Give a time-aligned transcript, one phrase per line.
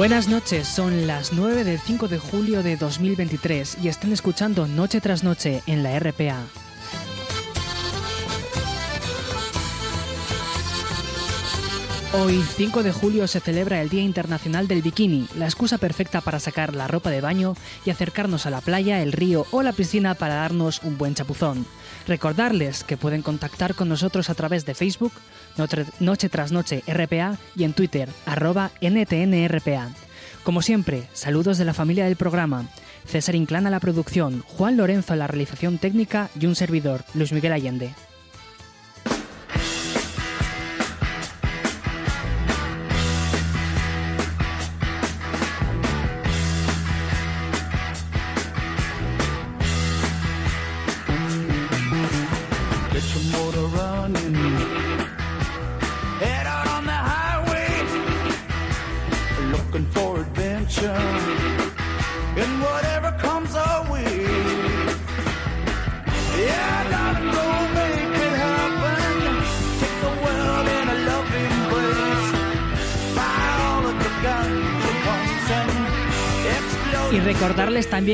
[0.00, 4.98] Buenas noches, son las 9 del 5 de julio de 2023 y están escuchando Noche
[4.98, 6.38] tras Noche en la RPA.
[12.14, 16.40] Hoy, 5 de julio, se celebra el Día Internacional del Bikini, la excusa perfecta para
[16.40, 20.14] sacar la ropa de baño y acercarnos a la playa, el río o la piscina
[20.14, 21.66] para darnos un buen chapuzón.
[22.08, 25.12] Recordarles que pueden contactar con nosotros a través de Facebook,
[26.00, 29.88] Noche tras Noche RPA y en Twitter, arroba NTNRPA.
[30.42, 32.66] Como siempre, saludos de la familia del programa.
[33.06, 37.32] César Inclán a la producción, Juan Lorenzo a la realización técnica y un servidor, Luis
[37.32, 37.94] Miguel Allende.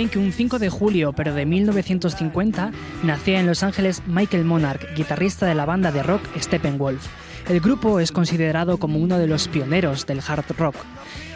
[0.07, 2.71] También que un 5 de julio, pero de 1950,
[3.03, 7.07] nacía en Los Ángeles Michael Monarch, guitarrista de la banda de rock Steppenwolf.
[7.49, 10.77] El grupo es considerado como uno de los pioneros del hard rock.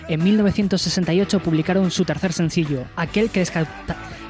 [0.08, 3.52] En 1968 publicaron su tercer sencillo, aquel que les,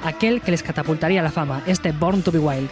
[0.05, 2.70] aquel que les catapultaría a la fama, este Born to be Wild.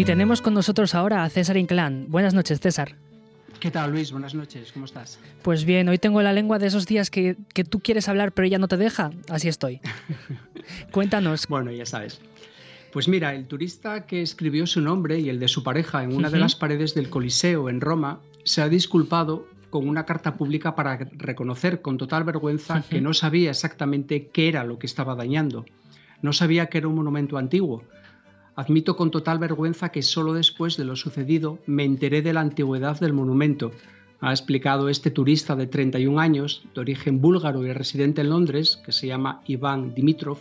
[0.00, 2.06] Y tenemos con nosotros ahora a César Inclán.
[2.08, 2.94] Buenas noches, César.
[3.60, 4.12] ¿Qué tal, Luis?
[4.12, 5.20] Buenas noches, ¿cómo estás?
[5.42, 7.36] Pues bien, hoy tengo la lengua de esos días que,
[7.68, 9.10] tú quieres hablar pero ella no te deja.
[9.28, 9.82] Así estoy.
[10.90, 11.46] Cuéntanos.
[11.48, 12.18] Bueno, ya sabes.
[12.94, 16.30] Pues mira, el turista que escribió su nombre y el de su pareja en una
[16.30, 20.96] de las paredes del Coliseo en Roma se ha disculpado con una carta pública para
[20.96, 25.66] reconocer con total vergüenza que no sabía exactamente qué era lo que estaba dañando.
[26.22, 27.84] No sabía que era un monumento antiguo
[28.60, 33.00] Admito con total vergüenza que solo después de lo sucedido me enteré de la antigüedad
[33.00, 33.70] del monumento,
[34.20, 38.92] ha explicado este turista de 31 años, de origen búlgaro y residente en Londres, que
[38.92, 40.40] se llama Iván Dimitrov,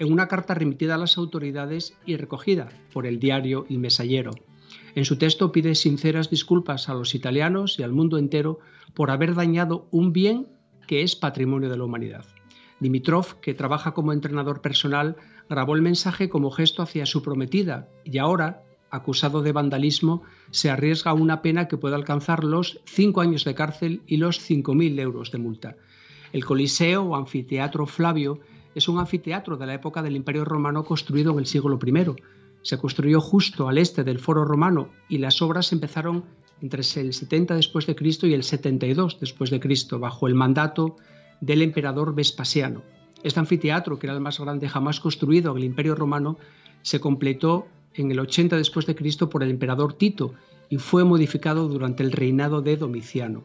[0.00, 4.32] en una carta remitida a las autoridades y recogida por el diario El Mesallero.
[4.96, 8.58] En su texto pide sinceras disculpas a los italianos y al mundo entero
[8.94, 10.48] por haber dañado un bien
[10.88, 12.24] que es patrimonio de la humanidad.
[12.80, 15.16] Dimitrov, que trabaja como entrenador personal,
[15.50, 21.10] grabó el mensaje como gesto hacia su prometida y ahora, acusado de vandalismo, se arriesga
[21.10, 25.32] a una pena que puede alcanzar los cinco años de cárcel y los 5.000 euros
[25.32, 25.76] de multa.
[26.32, 28.38] El Coliseo o Anfiteatro Flavio
[28.76, 32.14] es un anfiteatro de la época del Imperio Romano construido en el siglo I.
[32.62, 36.26] Se construyó justo al este del Foro Romano y las obras empezaron
[36.62, 40.94] entre el 70 después de Cristo y el 72 después de Cristo bajo el mandato
[41.40, 42.82] del emperador Vespasiano.
[43.22, 46.38] Este anfiteatro, que era el más grande jamás construido en el Imperio Romano,
[46.82, 50.34] se completó en el 80 después de Cristo por el emperador Tito
[50.68, 53.44] y fue modificado durante el reinado de Domiciano.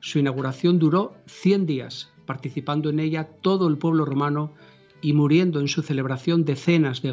[0.00, 4.52] Su inauguración duró 100 días, participando en ella todo el pueblo romano
[5.00, 7.12] y muriendo en su celebración decenas de,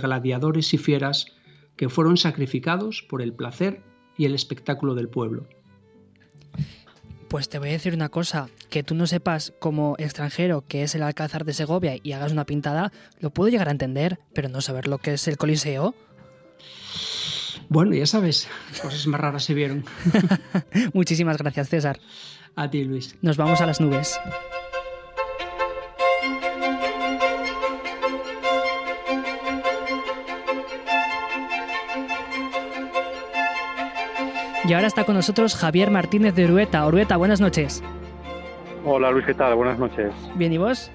[0.00, 1.26] gladiadores y fieras
[1.76, 3.82] que fueron sacrificados por el placer
[4.16, 5.46] y el espectáculo del pueblo.
[7.28, 10.94] Pues te voy a decir una cosa, que tú no sepas como extranjero qué es
[10.94, 12.90] el Alcázar de Segovia y hagas una pintada,
[13.20, 15.94] lo puedo llegar a entender, pero no saber lo que es el Coliseo.
[17.68, 18.48] Bueno, ya sabes,
[18.80, 19.84] cosas más raras se vieron.
[20.94, 22.00] Muchísimas gracias, César.
[22.56, 23.14] A ti, Luis.
[23.20, 24.18] Nos vamos a las nubes.
[34.68, 36.84] Y ahora está con nosotros Javier Martínez de Orueta.
[36.84, 37.82] Orueta, buenas noches.
[38.84, 39.54] Hola Luis, ¿qué tal?
[39.54, 40.12] Buenas noches.
[40.34, 40.92] Bien, ¿y vos?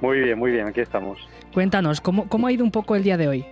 [0.00, 1.18] Muy bien, muy bien, aquí estamos.
[1.52, 3.46] Cuéntanos, ¿cómo, cómo ha ido un poco el día de hoy?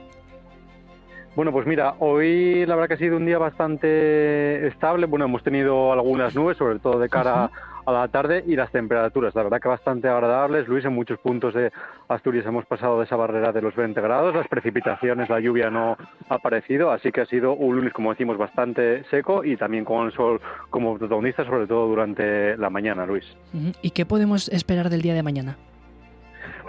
[1.37, 5.05] Bueno, pues mira, hoy la verdad que ha sido un día bastante estable.
[5.05, 7.50] Bueno, hemos tenido algunas nubes, sobre todo de cara
[7.88, 10.69] a la tarde, y las temperaturas, la verdad que bastante agradables.
[10.69, 11.73] Luis, en muchos puntos de
[12.08, 14.35] Asturias hemos pasado de esa barrera de los 20 grados.
[14.35, 15.96] Las precipitaciones, la lluvia no
[16.29, 20.06] ha aparecido, así que ha sido un lunes, como decimos, bastante seco y también con
[20.06, 23.25] el sol como protagonista, sobre todo durante la mañana, Luis.
[23.81, 25.56] ¿Y qué podemos esperar del día de mañana?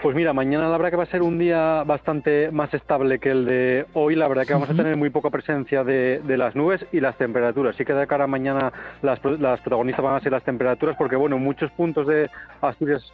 [0.02, 3.30] Pues mira, mañana la verdad que va a ser un día bastante más estable que
[3.30, 4.16] el de hoy.
[4.16, 7.76] La verdad que vamos a tener muy poca presencia de, las nubes y las temperaturas.
[7.76, 11.16] Sí que de cara a mañana las, las protagonistas van a ser las temperaturas porque,
[11.16, 12.30] bueno, muchos puntos de
[12.62, 13.12] Asturias...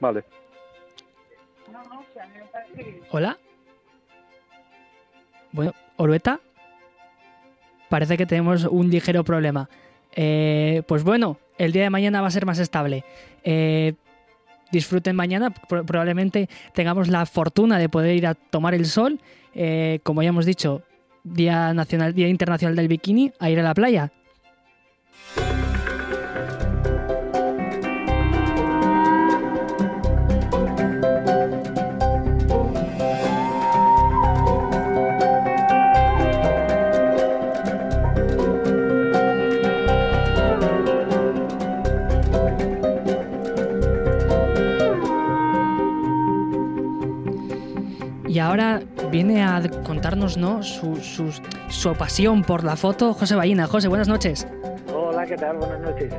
[0.00, 0.24] Vale.
[3.10, 3.36] Hola.
[5.52, 6.40] Bueno, Orueta.
[7.90, 9.68] Parece que tenemos un ligero problema.
[10.16, 13.04] Eh, pues bueno, el día de mañana va a ser más estable.
[13.44, 13.94] Eh,
[14.72, 15.50] disfruten mañana.
[15.50, 19.20] Probablemente tengamos la fortuna de poder ir a tomar el sol.
[19.54, 20.82] Eh, como ya hemos dicho,
[21.24, 24.12] Día Nacional, Día Internacional del Bikini, a ir a la playa.
[48.50, 50.64] Ahora viene a contarnos ¿no?
[50.64, 50.96] su,
[51.68, 53.68] su, pasión por la foto, José Ballina.
[53.68, 54.46] José, buenas noches.
[54.92, 55.56] Hola, ¿qué tal?
[55.56, 56.12] Buenas noches.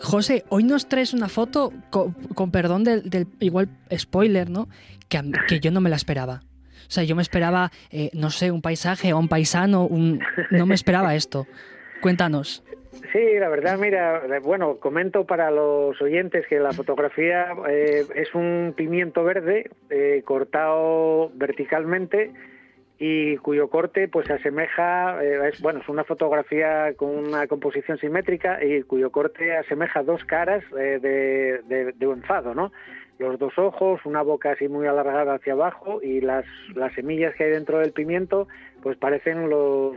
[0.00, 4.68] José, hoy nos traes una foto, con, perdón del, igual spoiler, ¿no?
[5.08, 6.40] Que, que, yo no me la esperaba.
[6.88, 10.20] O sea, yo me esperaba, eh, no sé, un paisaje o un paisano, un...
[10.50, 11.46] no me esperaba esto.
[12.00, 12.62] Cuéntanos.
[13.12, 18.72] Sí, la verdad, mira, bueno, comento para los oyentes que la fotografía eh, es un
[18.76, 22.32] pimiento verde eh, cortado verticalmente
[22.98, 27.98] y cuyo corte pues se asemeja, eh, es, bueno, es una fotografía con una composición
[27.98, 30.98] simétrica y cuyo corte asemeja dos caras de,
[31.96, 32.72] de, un enfado, ¿no?
[33.18, 37.44] Los dos ojos, una boca así muy alargada hacia abajo y las, las semillas que
[37.44, 38.48] hay dentro del pimiento
[38.88, 39.96] pues parecen los,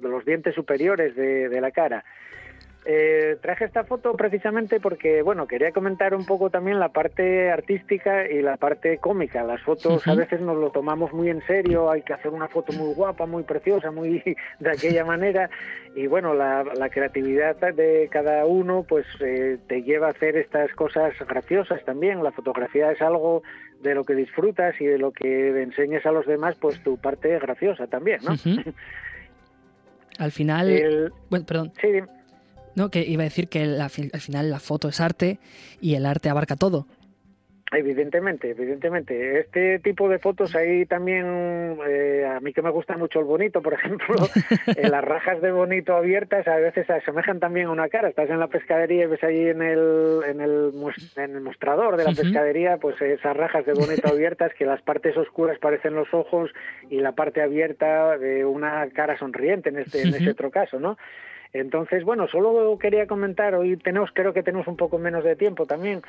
[0.00, 2.06] los dientes superiores de, de la cara.
[2.86, 8.26] Eh, traje esta foto precisamente porque, bueno, quería comentar un poco también la parte artística
[8.26, 9.44] y la parte cómica.
[9.44, 12.72] Las fotos a veces nos lo tomamos muy en serio, hay que hacer una foto
[12.72, 14.22] muy guapa, muy preciosa, muy
[14.60, 15.50] de aquella manera.
[15.94, 21.12] Y bueno, la, creatividad de cada uno pues eh, te lleva a hacer estas cosas
[21.28, 22.24] graciosas también.
[22.24, 23.42] La fotografía es algo
[23.82, 27.38] de lo que disfrutas y de lo que enseñas a los demás, pues tu parte
[27.38, 28.34] graciosa también, ¿no?
[30.18, 31.12] Al final...
[31.30, 31.72] Bueno, perdón.
[31.80, 31.88] Sí,
[32.80, 35.38] no, que iba a decir que al final la foto es arte
[35.80, 36.86] y el arte abarca todo.
[37.72, 39.38] Evidentemente, evidentemente.
[39.38, 43.62] Este tipo de fotos hay también, eh, a mí que me gusta mucho el bonito,
[43.62, 44.16] por ejemplo,
[44.76, 48.08] eh, las rajas de bonito abiertas a veces asemejan también a una cara.
[48.08, 50.72] Estás en la pescadería y ves ahí en el, en el
[51.16, 55.16] en el mostrador de la pescadería, pues esas rajas de bonito abiertas que las partes
[55.16, 56.50] oscuras parecen los ojos
[56.88, 60.96] y la parte abierta de una cara sonriente en este, en ese otro caso, ¿no?
[61.52, 65.66] Entonces, bueno, solo quería comentar, hoy tenemos, creo que tenemos un poco menos de tiempo
[65.66, 66.02] también,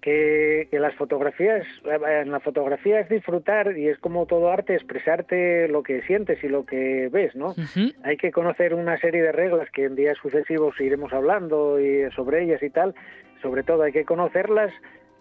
[0.00, 5.82] que, las fotografías, en la fotografía es disfrutar y es como todo arte, expresarte lo
[5.82, 7.54] que sientes y lo que ves, ¿no?
[8.02, 12.44] Hay que conocer una serie de reglas que en días sucesivos iremos hablando y sobre
[12.44, 12.94] ellas y tal,
[13.42, 14.72] sobre todo hay que conocerlas,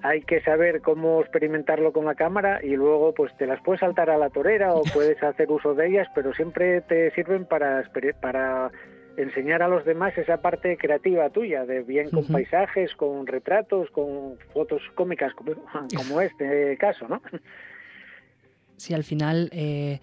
[0.01, 4.09] hay que saber cómo experimentarlo con la cámara y luego pues te las puedes saltar
[4.09, 7.83] a la torera o puedes hacer uso de ellas, pero siempre te sirven para,
[8.21, 8.71] para
[9.21, 14.37] enseñar a los demás esa parte creativa tuya, de bien con paisajes, con retratos, con
[14.53, 15.33] fotos cómicas,
[15.95, 17.21] como, este caso, ¿no?
[18.77, 19.99] Sí, al final eh,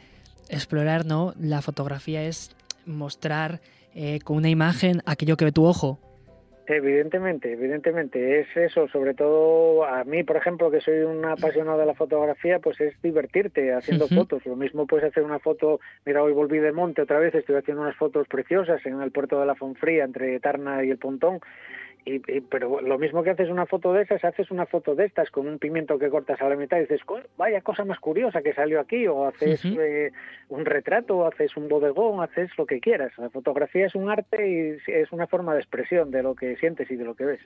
[0.48, 1.32] explorar, ¿no?
[1.38, 2.54] La fotografía es
[2.84, 3.60] mostrar
[3.94, 5.98] eh, con una imagen aquello que ve tu ojo.
[6.68, 11.86] Evidentemente, evidentemente, es eso, sobre todo a mí, por ejemplo, que soy un apasionado de
[11.86, 14.44] la fotografía, pues es divertirte haciendo fotos.
[14.46, 17.82] Lo mismo puedes hacer una foto, mira, hoy volví de monte otra vez, estoy haciendo
[17.82, 21.38] unas fotos preciosas en el puerto de la Fonfría, entre Tarna y el Pontón,
[22.06, 25.28] y, pero lo mismo que haces una foto de esas, haces una foto de estas
[25.30, 27.00] con un pimiento que cortas a la mitad y dices,
[27.36, 30.12] vaya cosa más curiosa que salió aquí, o haces eh,
[30.48, 33.12] un retrato, o haces un bodegón, haces lo que quieras.
[33.18, 36.88] La fotografía es un arte y es una forma de expresión de lo que sientes
[36.92, 37.40] y de lo que ves.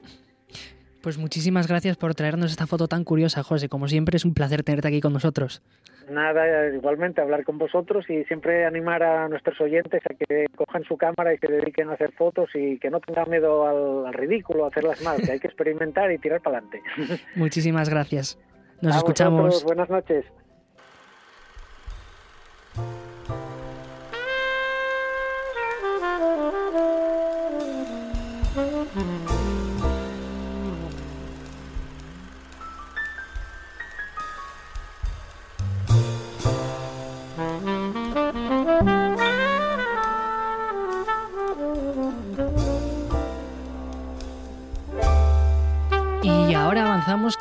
[1.03, 3.69] Pues muchísimas gracias por traernos esta foto tan curiosa, José.
[3.69, 5.63] Como siempre, es un placer tenerte aquí con nosotros.
[6.11, 10.97] Nada, igualmente hablar con vosotros y siempre animar a nuestros oyentes a que cojan su
[10.97, 14.69] cámara y que dediquen a hacer fotos y que no tengan miedo al, ridículo, a
[14.69, 16.83] hacerlas mal, que hay que experimentar y tirar para adelante.
[17.37, 18.39] Muchísimas gracias.
[18.81, 19.63] Nos escuchamos.
[19.65, 20.25] buenas noches.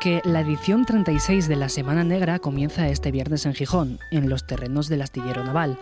[0.00, 4.44] Que la edición 36 de la Semana Negra comienza este viernes en Gijón, en los
[4.44, 5.78] terrenos del astillero naval,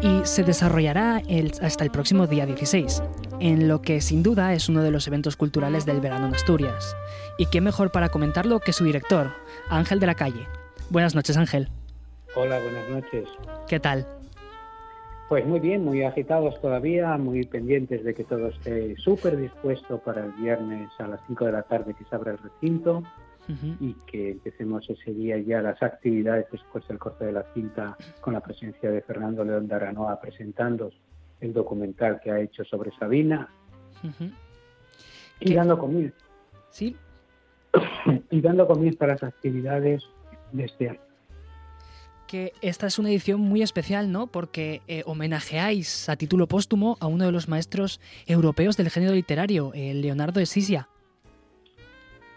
[0.00, 1.20] y se desarrollará
[1.60, 3.02] hasta el próximo día 16,
[3.40, 6.94] en lo que sin duda es uno de los eventos culturales del verano en Asturias.
[7.36, 9.32] Y qué mejor para comentarlo que su director,
[9.70, 10.46] Ángel de la Calle.
[10.90, 11.68] Buenas noches, Ángel.
[12.36, 13.28] Hola, buenas noches.
[13.66, 14.06] ¿Qué tal?
[15.28, 20.24] Pues muy bien, muy agitados todavía, muy pendientes de que todo esté súper dispuesto para
[20.24, 23.02] el viernes a las 5 de la tarde que se abra el recinto
[23.80, 28.34] y que empecemos ese día ya las actividades después del corte de la cinta con
[28.34, 30.90] la presencia de Fernando León de Aranoa presentando
[31.40, 33.48] el documental que ha hecho sobre Sabina
[35.40, 36.16] y dando comienzo.
[36.70, 36.96] Sí.
[38.30, 40.04] y dando comienzo a las actividades
[40.52, 41.05] de este año
[42.26, 44.26] que esta es una edición muy especial, ¿no?
[44.26, 49.72] Porque eh, homenajeáis a título póstumo a uno de los maestros europeos del género literario,
[49.74, 50.88] Leonardo de Sisia.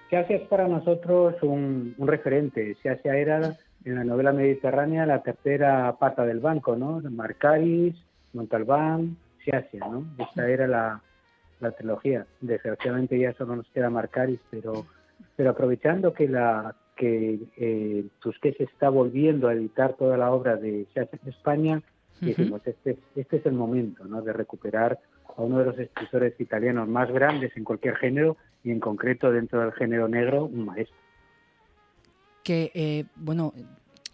[0.09, 2.75] Siasia es para nosotros un, referente.
[2.81, 6.99] Siasia era en la novela mediterránea la tercera pata del banco, ¿no?
[7.11, 7.95] Marcaris,
[8.33, 10.05] Montalbán, Siasia, ¿no?
[10.17, 11.01] Esta era la,
[11.59, 12.25] la trilogía.
[12.41, 14.85] Desgraciadamente ya solo nos queda Marcaris, pero,
[15.35, 20.85] pero aprovechando que la que eh, Tusquets está volviendo a editar toda la obra de
[20.93, 21.81] en España,
[22.19, 24.21] decimos, este, este es el momento, ¿no?
[24.21, 24.99] De recuperar
[25.37, 29.61] a uno de los escritores italianos más grandes en cualquier género y en concreto dentro
[29.61, 30.97] del género negro, un maestro.
[32.43, 33.53] Que, eh, bueno,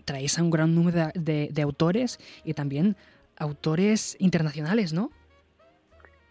[0.05, 2.95] traéis a un gran número de, autores y también
[3.35, 5.09] autores internacionales, ¿no?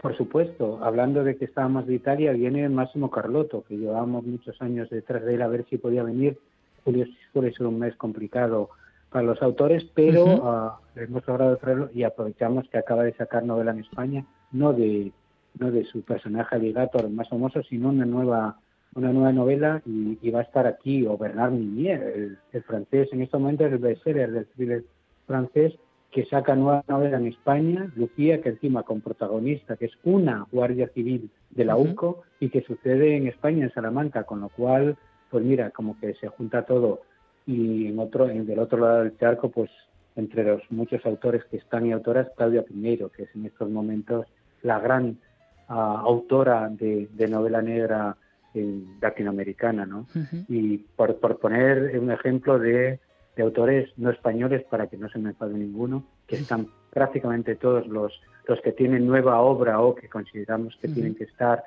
[0.04, 4.90] Por supuesto, hablando de que estábamos de Italia, viene Máximo Carlotto, que llevábamos muchos años
[4.90, 6.38] detrás de él a ver si podía venir.
[6.84, 8.68] Julio suele ser un mes complicado
[9.08, 13.70] para los autores, pero ah, hemos logrado traerlo y aprovechamos que acaba de sacar novela
[13.70, 15.10] en España, no de
[15.58, 18.58] no de su personaje Alligator más famoso, sino una nueva
[18.96, 23.38] una nueva novela y, va a estar aquí, o Bernard Minier, el, francés, en este
[23.38, 24.84] momento es el bestseller del thriller
[25.26, 25.72] francés,
[26.14, 30.88] que saca nueva novela en España, Lucía, que encima con protagonista, que es una guardia
[30.94, 34.96] civil de la UCO y que sucede en España, en Salamanca, con lo cual,
[35.28, 37.02] pues mira, como que se junta todo.
[37.48, 39.68] Y en otro, en del otro lado del charco, pues
[40.14, 44.24] entre los muchos autores que están y autoras, Claudia Piñeiro, que es en estos momentos
[44.62, 45.18] la gran
[45.66, 48.16] autora de, novela negra
[48.54, 50.06] eh, latinoamericana, ¿no?
[50.48, 53.00] Y por, poner un ejemplo de,
[53.42, 58.12] autores no españoles, para que no se me enfade ninguno, que están prácticamente todos los,
[58.46, 61.64] los que tienen nueva obra o que consideramos que tienen que estar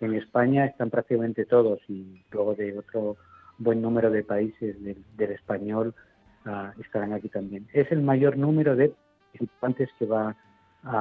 [0.00, 3.16] en España están prácticamente todos y luego de otro
[3.58, 5.94] buen número de países del, español
[6.44, 7.66] ah, estarán aquí también.
[7.72, 8.92] Es el mayor número de
[9.32, 10.36] participantes que va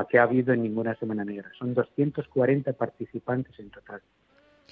[0.10, 1.52] que ha habido en ninguna Semana Negra.
[1.60, 4.02] Son 240 participantes en total,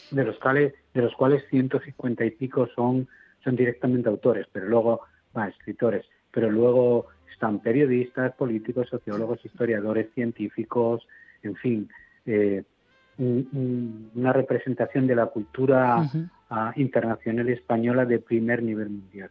[0.10, 3.08] de los cuales, de los cuales 150 y pico son,
[3.44, 5.02] son directamente autores, pero luego,
[5.50, 11.08] escritores, pero luego están periodistas, políticos, sociólogos, historiadores, científicos,
[11.44, 11.90] en fin,
[12.26, 12.64] eh,
[13.18, 16.10] una representación de la cultura
[16.50, 19.30] ah, internacional española de primer nivel mundial.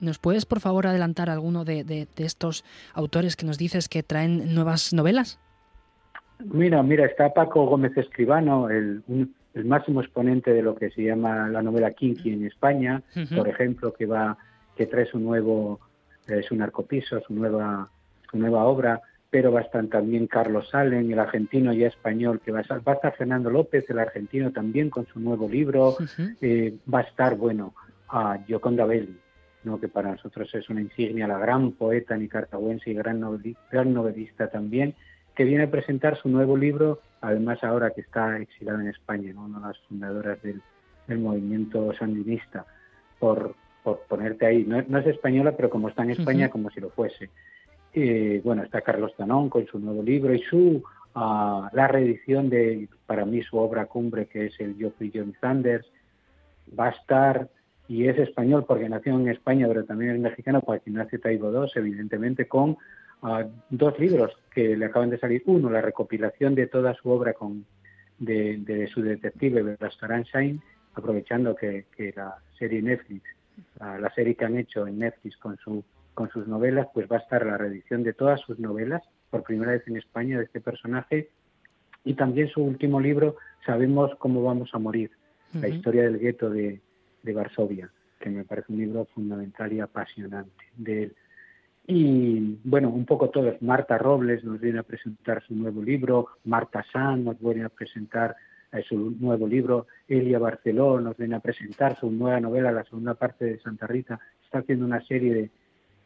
[0.00, 4.92] ¿Nos puedes, por favor, adelantar alguno de, estos autores que nos dices que traen nuevas
[4.92, 5.38] novelas?
[6.38, 9.02] Mira, mira, está Paco Gómez Escribano, el,
[9.64, 13.02] máximo exponente de lo que se llama la novela Kinky en España,
[13.36, 14.38] por ejemplo, que va,
[14.76, 15.80] que trae su nuevo,
[16.28, 17.88] eh, su narcopiso, su nueva,
[18.30, 22.50] su nueva obra, pero va a estar también Carlos Salen, el argentino ya español, que
[22.50, 25.96] va a estar, va a estar Fernando López, el argentino también con su nuevo libro,
[26.40, 27.74] eh, va a estar, bueno,
[28.08, 29.16] a Gioconda Belli,
[29.80, 34.94] que para nosotros es una insignia, la gran poeta nicaragüense y gran novelista, también,
[35.34, 39.44] que viene a presentar su nuevo libro, además ahora que está exilado en España, ¿no?
[39.44, 40.62] una de las fundadoras del,
[41.08, 42.64] movimiento sandinista,
[43.18, 43.56] por,
[44.08, 44.64] ponerte ahí.
[44.64, 47.30] No, es española, pero como está en España, como si lo fuese.
[47.92, 50.82] Eh, bueno, está Carlos Tanón con su nuevo libro y su
[51.14, 55.86] ah, la reedición de, para mí, su obra cumbre, que es el Geoffrey John Sanders.
[56.78, 57.48] Va a estar
[57.88, 61.70] y es español porque nació en España, pero también es mexicano porque Ignacio Taibo II,
[61.74, 62.76] evidentemente, con
[63.22, 65.42] ah, dos libros que le acaban de salir.
[65.46, 67.64] Uno, la recopilación de toda su obra con
[68.20, 70.60] de, su detective, Bertrand Shine,
[70.94, 73.22] aprovechando que, la serie Netflix,
[73.78, 77.20] la, serie que han hecho en Netflix con, su, con sus novelas, pues va a
[77.20, 81.30] estar la reedición de todas sus novelas, por primera vez en España, de este personaje,
[82.04, 85.10] y también su último libro, Sabemos cómo vamos a morir,
[85.52, 86.80] la historia del gueto de,
[87.22, 91.16] de Varsovia, que me parece un libro fundamental y apasionante de él.
[91.86, 93.60] Y bueno, un poco todos.
[93.60, 98.36] Marta Robles nos viene a presentar su nuevo libro, Marta San nos viene a presentar
[98.88, 103.44] su nuevo libro, Elia Barceló nos viene a presentar su nueva novela, la segunda parte
[103.44, 104.20] de Santa Rita.
[104.44, 105.50] Está haciendo una serie de,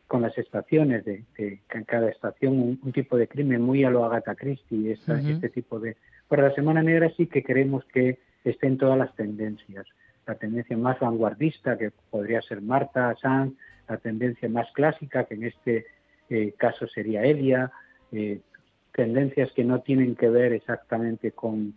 [0.07, 4.05] con las estaciones, de, de en cada estación un, tipo de crimen muy a lo
[4.05, 5.96] Agatha Christie, este tipo de...
[6.29, 9.87] Para la Semana Negra sí que queremos que estén todas las tendencias
[10.27, 13.55] la tendencia más vanguardista, que podría ser Marta Sanz,
[13.88, 15.87] la tendencia más clásica, que en este
[16.31, 17.70] eh, caso sería Elia,
[18.12, 18.40] eh,
[18.92, 21.74] tendencias que no tienen que ver exactamente con,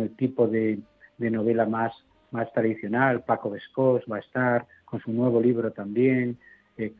[0.00, 0.80] el tipo de,
[1.18, 1.92] novela más,
[2.30, 3.22] más tradicional.
[3.22, 6.38] Paco Vescos va a estar con su nuevo libro también.
[6.76, 6.92] Eh,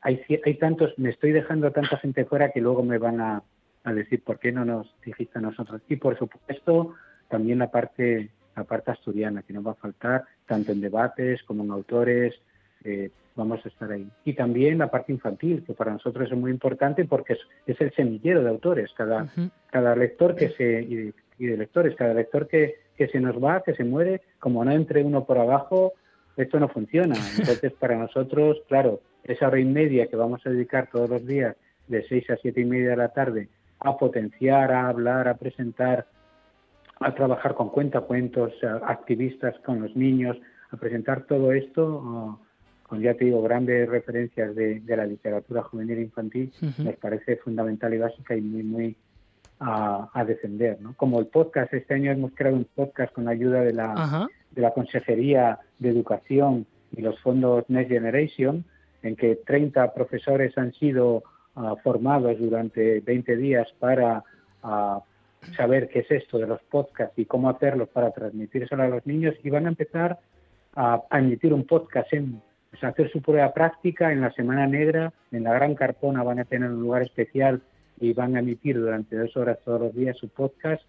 [0.00, 3.42] hay, hay tantos, me estoy dejando a tanta gente fuera que luego me van a,
[3.84, 5.82] a decir por qué no nos dijiste a nosotros.
[5.88, 6.94] Y por supuesto,
[7.28, 11.64] también la parte la parte asturiana, que no va a faltar tanto en debates como
[11.64, 12.34] en autores,
[12.84, 14.08] eh, vamos a estar ahí.
[14.24, 17.36] Y también la parte infantil, que para nosotros es muy importante porque
[17.66, 18.92] es, el semillero de autores.
[18.96, 19.32] Cada,
[19.70, 23.74] cada lector que se, y de, lectores, cada lector que, que se nos va, que
[23.74, 25.92] se muere, como no entre uno por abajo,
[26.36, 27.14] esto no funciona.
[27.38, 31.56] Entonces, para nosotros, claro, esa hora y media que vamos a dedicar todos los días
[31.88, 33.48] de seis a siete y media de la tarde
[33.80, 36.06] a potenciar, a hablar, a presentar
[37.00, 38.52] a trabajar con cuentacuentos,
[38.86, 40.36] activistas con los niños,
[40.70, 42.38] a presentar todo esto
[42.84, 47.92] con, ya te digo, grandes referencias de, la literatura juvenil e infantil, nos parece fundamental
[47.94, 48.96] y básica y muy, muy
[49.64, 50.80] a, defender.
[50.80, 50.94] ¿no?
[50.94, 54.62] Como el podcast, este año hemos creado un podcast con la ayuda de la, de
[54.62, 58.64] la Consejería de Educación y los fondos Next Generation,
[59.02, 61.22] en que 30 profesores han sido
[61.56, 64.22] ah, formados durante 20 días para
[64.62, 65.00] uh,
[65.56, 69.34] saber qué es esto de los podcasts y cómo hacerlos para transmitírselo a los niños
[69.42, 70.18] y van a empezar
[70.76, 72.42] a, emitir un podcast en
[72.82, 76.70] hacer su prueba práctica en la Semana Negra, en la Gran Carpona van a tener
[76.70, 77.62] un lugar especial
[78.00, 80.82] y van a emitir durante dos horas todos los días su podcast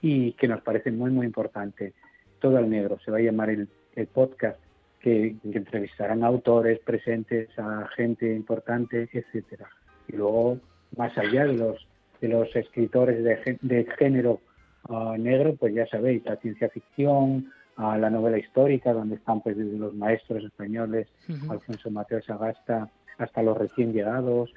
[0.00, 1.92] y que nos parece muy muy importante.
[2.40, 3.68] Todo el negro se va a llamar el,
[4.12, 4.58] podcast
[5.00, 9.68] que, que, entrevistarán a autores presentes, a gente importante, etcétera.
[10.08, 10.58] Y luego,
[10.96, 11.86] más allá de los
[12.22, 13.22] de los escritores
[13.60, 14.40] de, género
[14.88, 19.56] ah, negro, pues ya sabéis, la ciencia ficción, a la novela histórica, donde están pues
[19.56, 21.08] desde los maestros españoles,
[21.50, 24.52] Alfonso Mateo Sagasta, hasta los recién llegados,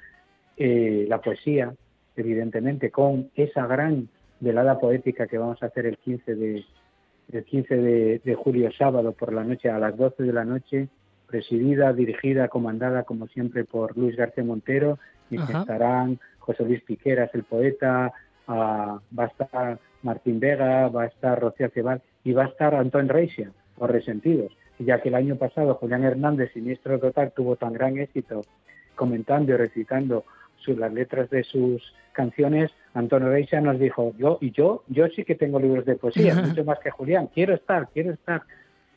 [0.56, 1.74] eh, la poesía,
[2.16, 4.08] evidentemente, con esa gran
[4.40, 6.64] velada poética que vamos a hacer el 15 de,
[7.32, 10.88] el 15 de, julio, sábado, por la noche, a las 12 de la noche,
[11.26, 14.98] presidida, dirigida, comandada, como siempre, por Luis García Montero,
[15.30, 18.12] y que estarán José Luis Piqueras, el poeta,
[18.48, 23.08] va a estar Martín Vega, va a estar Rocío Cebal y va a estar Antón
[23.08, 24.52] Reixa, o Resentidos.
[24.78, 28.42] ya que el año pasado Julián Hernández, Siniestro Total, tuvo tan gran éxito
[28.94, 30.24] comentando y recitando
[30.74, 35.34] las letras de sus canciones, Antonio Reixa nos dijo, yo y yo, yo sí que
[35.34, 38.42] tengo libros de poesía, mucho más que Julián, quiero estar, quiero estar.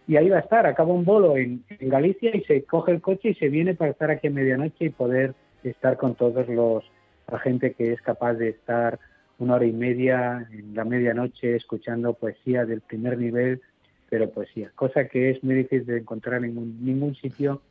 [0.07, 3.29] Y ahí va a estar, acaba un bolo en, Galicia y se coge el coche
[3.29, 6.83] y se viene para estar aquí a medianoche y poder estar con todos los,
[7.29, 8.99] la gente que es capaz de estar
[9.37, 13.61] una hora y media en la medianoche escuchando poesía del primer nivel,
[14.09, 17.61] pero poesía, cosa que es muy difícil de encontrar en ningún sitio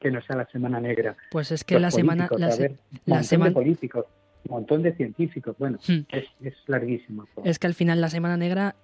[0.00, 1.16] que no sea la Semana Negra.
[1.30, 2.28] Pues es que la semana...
[2.36, 2.50] La,
[3.06, 3.52] la semana...
[3.52, 4.06] políticos,
[4.48, 6.00] un montón de científicos, bueno, hmm.
[6.10, 7.26] es, es, larguísimo.
[7.44, 8.76] Es que al final la Semana Negra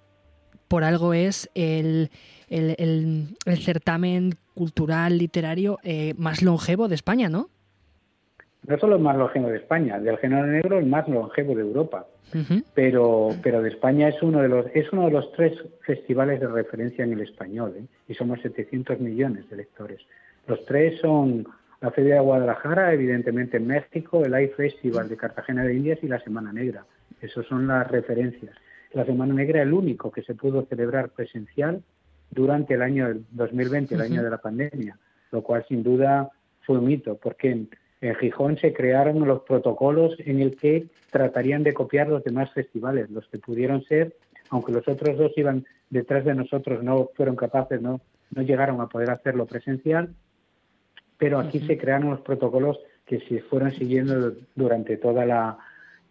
[0.67, 2.09] por algo es el,
[2.49, 2.75] el,
[3.45, 7.49] el, certamen cultural, literario eh, más longevo de España, ¿no?
[8.67, 12.07] No solo el más longevo de España, del género negro el más longevo de Europa.
[12.73, 15.53] pero, pero de España es uno de los es uno de los tres
[15.85, 17.85] festivales de referencia en el español ¿eh?
[18.07, 20.01] y somos 700 millones de lectores.
[20.47, 21.47] Los tres son
[21.81, 26.07] la Feria de Guadalajara, evidentemente en México, el iFestival Festival de Cartagena de Indias y
[26.07, 26.85] la Semana Negra.
[27.21, 28.55] Esas son las referencias.
[28.93, 31.81] La Semana Negra es el único que se pudo celebrar presencial
[32.31, 34.97] durante el año 2020, el año de la pandemia,
[35.31, 36.29] lo cual sin duda
[36.61, 37.69] fue un mito, porque en,
[38.19, 43.25] Gijón se crearon los protocolos en el que tratarían de copiar los demás festivales, los
[43.29, 44.17] que pudieron ser,
[44.49, 48.01] aunque los otros dos iban detrás de nosotros, no fueron capaces, no,
[48.35, 50.13] no llegaron a poder hacerlo presencial,
[51.17, 55.57] pero aquí se crearon los protocolos que se fueron siguiendo durante toda la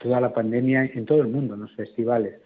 [0.03, 2.41] toda la pandemia en todo el mundo, en los festivales.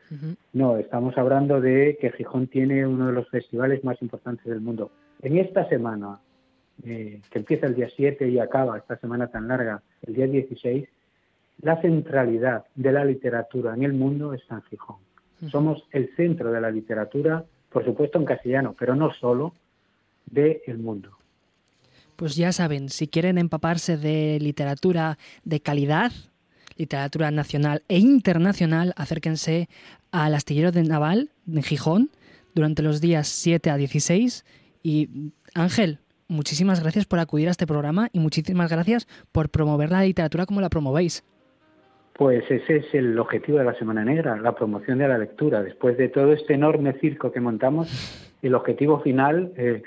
[0.52, 4.90] No, estamos hablando de que Gijón tiene uno de los festivales más importantes del mundo.
[5.22, 6.20] En esta semana,
[6.84, 10.86] eh, que empieza el día 7 y acaba esta semana tan larga, el día 16,
[11.62, 14.96] la centralidad de la literatura en el mundo está en Gijón.
[15.50, 19.54] Somos el centro de la literatura, por supuesto en castellano, pero no solo,
[20.26, 21.15] del mundo.
[22.16, 26.12] Pues ya saben, si quieren empaparse de literatura de calidad,
[26.76, 29.68] literatura nacional e internacional, acérquense
[30.12, 32.10] al astillero de Naval en Gijón
[32.54, 34.44] durante los días 7 a 16.
[34.82, 35.98] Y Ángel,
[36.28, 40.62] muchísimas gracias por acudir a este programa y muchísimas gracias por promover la literatura como
[40.62, 41.22] la promovéis.
[42.14, 45.62] Pues ese es el objetivo de la Semana Negra, la promoción de la lectura.
[45.62, 49.82] Después de todo este enorme circo que montamos, el objetivo final eh,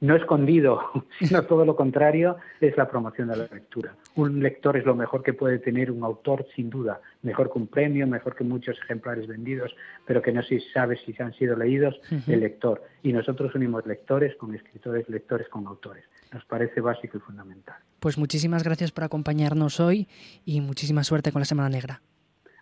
[0.00, 3.94] no escondido, sino todo lo contrario, es la promoción de la lectura.
[4.16, 7.66] Un lector es lo mejor que puede tener un autor, sin duda, mejor que un
[7.66, 9.74] premio, mejor que muchos ejemplares vendidos,
[10.06, 12.82] pero que no se sabe si han sido leídos, el lector.
[13.02, 16.04] Y nosotros unimos lectores con escritores, lectores con autores.
[16.32, 17.76] Nos parece básico y fundamental.
[18.00, 20.08] Pues muchísimas gracias por acompañarnos hoy
[20.44, 22.02] y muchísima suerte con la Semana Negra.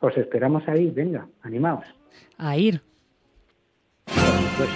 [0.01, 1.85] Os esperamos ahí, venga, animaos.
[2.39, 2.83] A ir.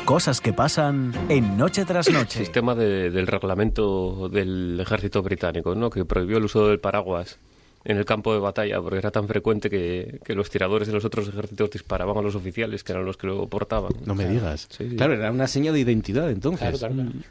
[0.04, 2.38] Cosas que pasan en Noche tras Noche.
[2.38, 5.90] El sistema del reglamento del ejército británico, ¿no?
[5.90, 7.38] que prohibió el uso del paraguas
[7.84, 11.28] en el campo de batalla, porque era tan frecuente que, los tiradores de los otros
[11.28, 13.92] ejércitos disparaban a los oficiales, que eran los que lo portaban.
[14.04, 14.68] No me digas.
[14.96, 16.82] Claro, era una señal de identidad entonces.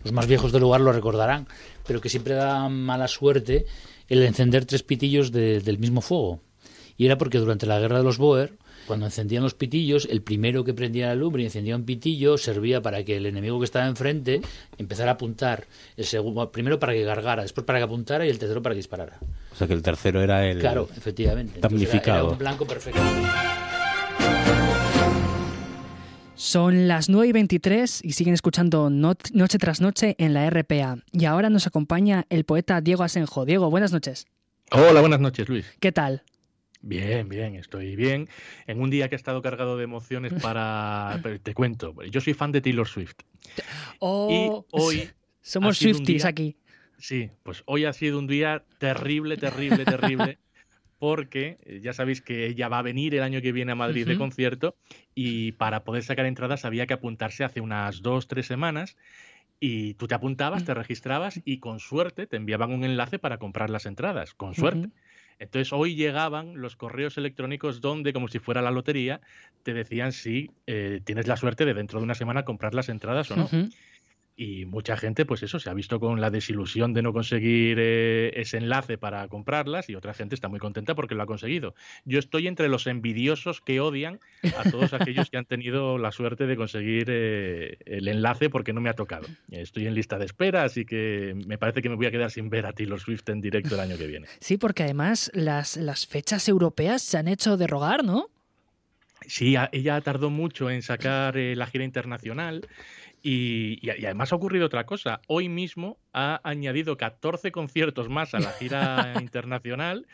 [0.04, 1.48] Los más viejos del lugar lo recordarán,
[1.86, 3.66] pero que siempre da mala suerte
[4.08, 6.40] el encender tres pitillos del mismo fuego.
[6.98, 8.54] Y era porque durante la guerra de los Boer,
[8.86, 12.82] cuando encendían los pitillos, el primero que prendía la lumbre y encendía un pitillo servía
[12.82, 14.42] para que el enemigo que estaba enfrente
[14.78, 15.66] empezara a apuntar.
[15.98, 18.78] El segundo, primero para que gargara, después para que apuntara y el tercero para que
[18.78, 19.18] disparara.
[19.52, 20.60] O sea que el tercero era el.
[20.60, 21.60] Claro, efectivamente.
[21.60, 22.32] Damnificado.
[22.32, 23.02] un blanco perfecto.
[26.36, 30.98] Son las 9 y 23 y siguen escuchando Noche tras Noche en la RPA.
[31.14, 33.46] Y ahora nos acompaña el poeta Diego Asenjo.
[33.46, 34.28] Diego, buenas noches.
[34.72, 35.66] Hola, buenas noches, Luis.
[35.80, 36.24] ¿Qué tal?
[36.86, 38.30] Bien, bien, estoy bien.
[38.68, 41.20] En un día que ha estado cargado de emociones para...
[41.42, 43.16] te cuento, yo soy fan de Taylor Swift.
[44.00, 45.10] Oh, y hoy...
[45.42, 46.58] Somos Swifties aquí.
[46.98, 50.38] Sí, pues hoy ha sido un día terrible, terrible, terrible.
[51.00, 54.08] porque eh, ya sabéis que ella va a venir el año que viene a Madrid
[54.08, 54.76] de concierto
[55.14, 58.96] y para poder sacar entradas había que apuntarse hace unas dos, tres semanas
[59.60, 63.70] y tú te apuntabas, te registrabas y con suerte te enviaban un enlace para comprar
[63.70, 64.90] las entradas, con suerte.
[65.40, 69.22] Entonces hoy llegaban los correos electrónicos donde, como si fuera la lotería,
[69.64, 73.32] te decían si eh, tienes la suerte de dentro de una semana comprar las entradas
[73.32, 73.50] o no.
[74.38, 78.32] Y mucha gente, pues eso, se ha visto con la desilusión de no conseguir eh,
[78.36, 81.74] ese enlace para comprarlas y otra gente está muy contenta porque lo ha conseguido.
[82.04, 84.20] Yo estoy entre los envidiosos que odian
[84.58, 88.82] a todos aquellos que han tenido la suerte de conseguir eh, el enlace porque no
[88.82, 89.26] me ha tocado.
[89.52, 92.50] Estoy en lista de espera, así que me parece que me voy a quedar sin
[92.50, 94.28] ver a Taylor Swift en directo el año que viene.
[94.42, 98.28] Sí, porque además las, las fechas europeas se han hecho derrogar, ¿no?
[99.28, 102.68] Sí, ella tardó mucho en sacar eh, la gira internacional
[103.28, 105.20] y, además ha ocurrido otra cosa.
[105.26, 110.06] Hoy mismo ha añadido 14 conciertos más a la gira internacional,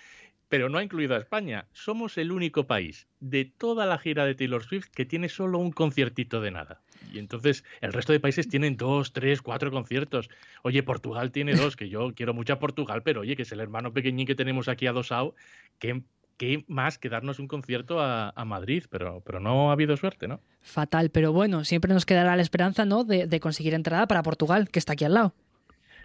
[0.47, 1.67] pero no ha incluido a España.
[1.73, 5.73] Somos el único país de toda la gira de Taylor Swift que tiene solo un
[5.73, 6.81] conciertito de nada.
[7.11, 10.29] Y entonces el resto de países tienen dos, tres, cuatro conciertos.
[10.63, 13.59] Oye, Portugal tiene dos, que yo quiero mucho a Portugal, pero oye, que es el
[13.59, 15.35] hermano pequeñín que tenemos aquí adosado,
[15.79, 16.01] que
[16.41, 20.41] qué más que darnos un concierto a, Madrid, pero, pero no ha habido suerte, ¿no?
[20.61, 24.79] Fatal, pero bueno, siempre nos quedará la esperanza, ¿no?, de, conseguir entrada para Portugal, que
[24.79, 25.35] está aquí al lado.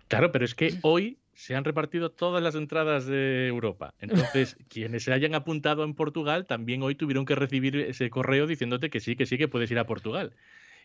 [0.08, 3.94] Claro, pero es que hoy se han repartido todas las entradas de Europa.
[3.98, 8.90] Entonces, quienes se hayan apuntado en Portugal también hoy tuvieron que recibir ese correo diciéndote
[8.90, 10.34] que sí, que sí, que puedes ir a Portugal.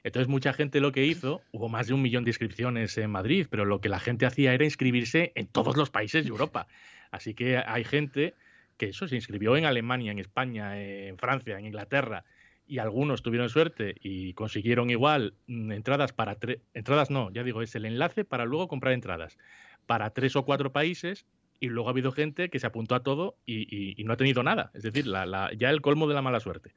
[0.06, 3.48] Entonces, mucha gente lo que hizo, hubo más de un millón de inscripciones en Madrid,
[3.50, 6.68] pero lo que la gente hacía era inscribirse en todos los países de Europa.
[7.12, 8.34] Así que hay gente
[8.82, 12.26] que eso se inscribió en Alemania, en España, en Francia, en Inglaterra,
[12.66, 17.62] y algunos tuvieron suerte y consiguieron igual mm, entradas para tres, entradas no, ya digo,
[17.62, 19.38] es el enlace para luego comprar entradas
[19.86, 21.28] para tres o cuatro países
[21.60, 24.72] y luego ha habido gente que se apuntó a todo y, no ha tenido nada,
[24.74, 26.74] es decir, ya el colmo de la mala suerte.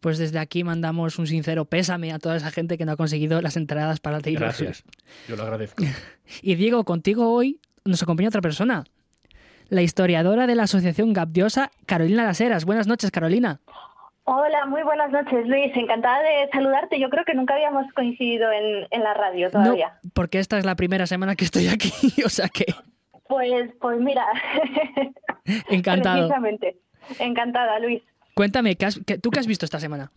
[0.00, 3.42] Pues desde aquí mandamos un sincero pésame a toda esa gente que no ha conseguido
[3.42, 4.82] las entradas para Taylor Gracias,
[5.28, 5.84] yo lo agradezco.
[6.40, 8.84] y Diego, contigo hoy nos acompaña otra persona,
[9.68, 13.60] la historiadora de la Asociación Gabdiosa, Carolina Las Buenas noches, Carolina.
[14.24, 15.76] Hola, muy buenas noches, Luis.
[15.76, 16.98] Encantada de saludarte.
[16.98, 19.98] Yo creo que nunca habíamos coincidido en, la radio todavía.
[20.02, 21.92] No, porque esta es la primera semana que estoy aquí,
[22.24, 22.64] o sea que...
[23.28, 24.24] Pues, pues mira.
[25.68, 26.28] Encantado.
[26.28, 26.76] Precisamente.
[27.18, 28.02] Encantada, Luis.
[28.34, 30.10] Cuéntame, ¿tú qué has visto esta semana?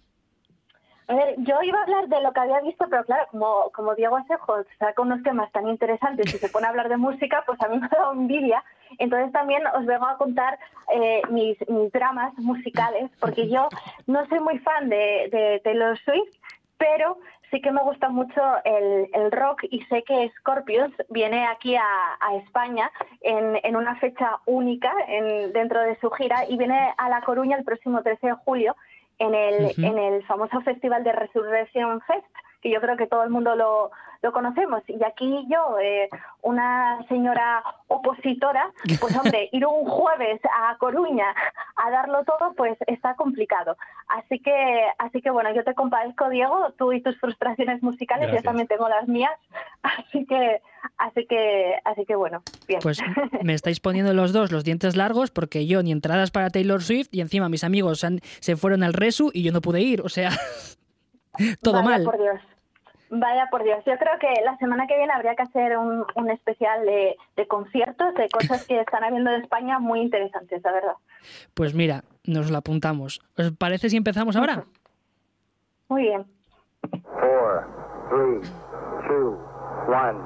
[1.10, 3.96] A ver, yo iba a hablar de lo que había visto, pero claro, como, como
[3.96, 7.62] Diego Asejo saca unos temas tan interesantes y se pone a hablar de música, pues
[7.62, 8.64] a mí me da envidia.
[8.98, 10.60] Entonces también os vengo a contar
[10.94, 13.70] eh, mis, mis dramas musicales, porque yo
[14.06, 16.36] no soy muy fan de, de Taylor Swift,
[16.78, 17.18] pero
[17.52, 21.84] sí que me gusta mucho el, el, rock y sé que Scorpions viene aquí a,
[22.20, 22.92] a España
[23.22, 27.58] en, en, una fecha única en, dentro de su gira y viene a La Coruña
[27.58, 28.76] el próximo 13 de julio
[29.20, 32.26] en el, en el famoso Festival de Resurrección Fest,
[32.62, 33.92] que yo creo que todo el mundo lo,
[34.22, 34.82] lo conocemos.
[34.88, 36.10] Y aquí yo, eh,
[36.42, 41.34] una señora opositora, pues hombre, ir un jueves a Coruña
[41.76, 43.78] a darlo todo, pues está complicado.
[44.08, 48.42] Así que, así que bueno, yo te compadezco, Diego, tú y tus frustraciones musicales, yo
[48.42, 49.38] también tengo las mías.
[49.82, 50.62] Así que,
[50.98, 52.80] así que, así que bueno, bien.
[52.82, 53.00] Pues
[53.44, 57.10] me estáis poniendo los dos los dientes largos porque yo ni entradas para Taylor Swift
[57.12, 58.06] y encima mis amigos
[58.40, 60.32] se fueron al Resu y yo no pude ir, o sea,
[61.62, 62.04] todo mal.
[62.04, 62.40] Por Dios.
[63.10, 66.30] Vaya por Dios, yo creo que la semana que viene habría que hacer un, un
[66.30, 70.94] especial de, de, conciertos, de cosas que están habiendo en España muy interesantes, la verdad.
[71.54, 73.22] Pues mira, nos lo apuntamos.
[73.38, 74.66] ¿Os parece si empezamos ahora?
[75.88, 76.26] Muy bien.
[76.92, 77.66] Four,
[78.10, 78.42] three,
[79.08, 79.40] two,
[79.88, 80.20] one,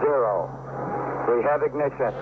[0.00, 0.48] zero.
[1.28, 2.12] We have ignition.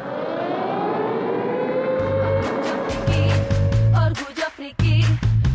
[3.94, 5.04] Orgullo friki,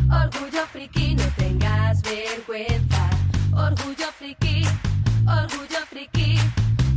[0.09, 1.54] orgullo friki, no
[2.01, 3.09] vergüenza.
[3.53, 4.65] Orgullo friki,
[5.25, 6.37] orgullo friki,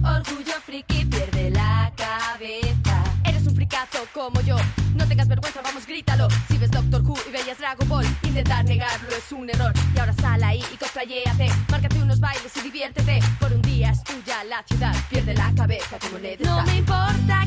[0.03, 3.05] orgullo friki, pierde la cabeza.
[3.25, 4.57] Eres un fricazo como yo,
[4.95, 6.29] no tengas vergüenza, vamos, grítalo.
[6.49, 9.73] Si ves Doctor Who y veías Dragon Ball, intentar negarlo es un error.
[9.95, 13.21] Y ahora sal ahí y cosplayéate, márcate unos bailes y diviértete.
[13.39, 17.38] Por un día es tuya la ciudad, pierde la cabeza como le No me importa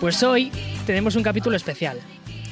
[0.00, 0.50] Pues hoy
[0.86, 2.00] tenemos un capítulo especial.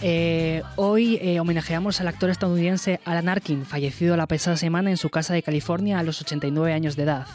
[0.00, 5.10] Eh, hoy eh, homenajeamos al actor estadounidense Alan Arkin, fallecido la pasada semana en su
[5.10, 7.26] casa de California a los 89 años de edad.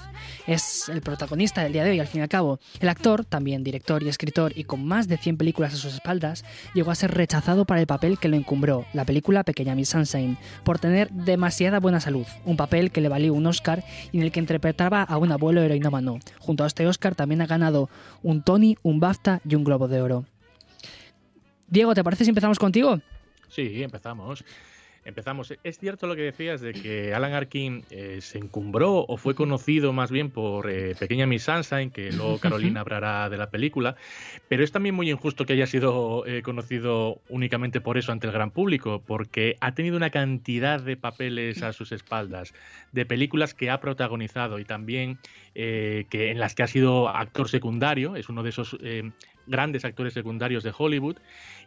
[0.47, 2.59] Es el protagonista del día de hoy, al fin y al cabo.
[2.79, 6.45] El actor, también director y escritor y con más de 100 películas a sus espaldas,
[6.73, 10.37] llegó a ser rechazado para el papel que lo encumbró, la película Pequeña Miss Sunshine,
[10.63, 14.31] por tener demasiada buena salud, un papel que le valió un Oscar y en el
[14.31, 16.19] que interpretaba a un abuelo heroinómano.
[16.39, 17.89] Junto a este Oscar también ha ganado
[18.21, 20.25] un Tony, un BAFTA y un Globo de Oro.
[21.73, 23.01] Diego, ¿te parece si empezamos contigo?
[23.49, 24.45] Sí, empezamos.
[25.05, 25.53] Empezamos.
[25.63, 29.91] Es cierto lo que decías de que Alan Arkin eh, se encumbró o fue conocido
[29.91, 33.95] más bien por eh, Pequeña Miss Sunshine, que luego Carolina hablará de la película,
[34.47, 38.33] pero es también muy injusto que haya sido eh, conocido únicamente por eso ante el
[38.33, 42.53] gran público, porque ha tenido una cantidad de papeles a sus espaldas,
[42.91, 45.17] de películas que ha protagonizado y también
[45.53, 48.75] que en las que ha sido actor secundario, es uno de esos
[49.47, 51.17] grandes actores secundarios de Hollywood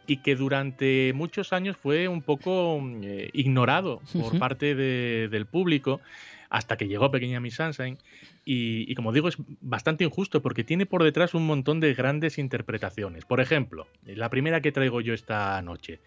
[0.07, 6.01] y que durante muchos años fue un poco eh, ignorado por parte del público
[6.49, 7.99] hasta que llegó Pequeña Miss Sunshine
[8.45, 13.25] y, como digo es bastante injusto porque tiene por detrás un montón de grandes interpretaciones.
[13.25, 16.01] Por ejemplo, la primera que traigo yo esta noche.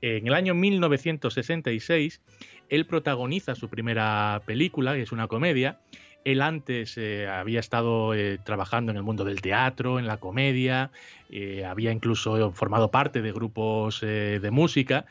[0.00, 2.20] En el año 1966,
[2.68, 5.78] él protagoniza su primera película, que es una comedia,
[6.24, 10.90] él antes eh, había estado eh, trabajando en el mundo del teatro, en la comedia,
[11.30, 15.06] eh, había incluso formado parte de grupos de música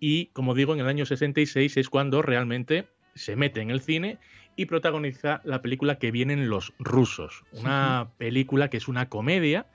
[0.00, 4.18] y, como digo, en el año 66 es cuando realmente se mete en el cine
[4.56, 9.66] y protagoniza la película que vienen los rusos, una película que es una comedia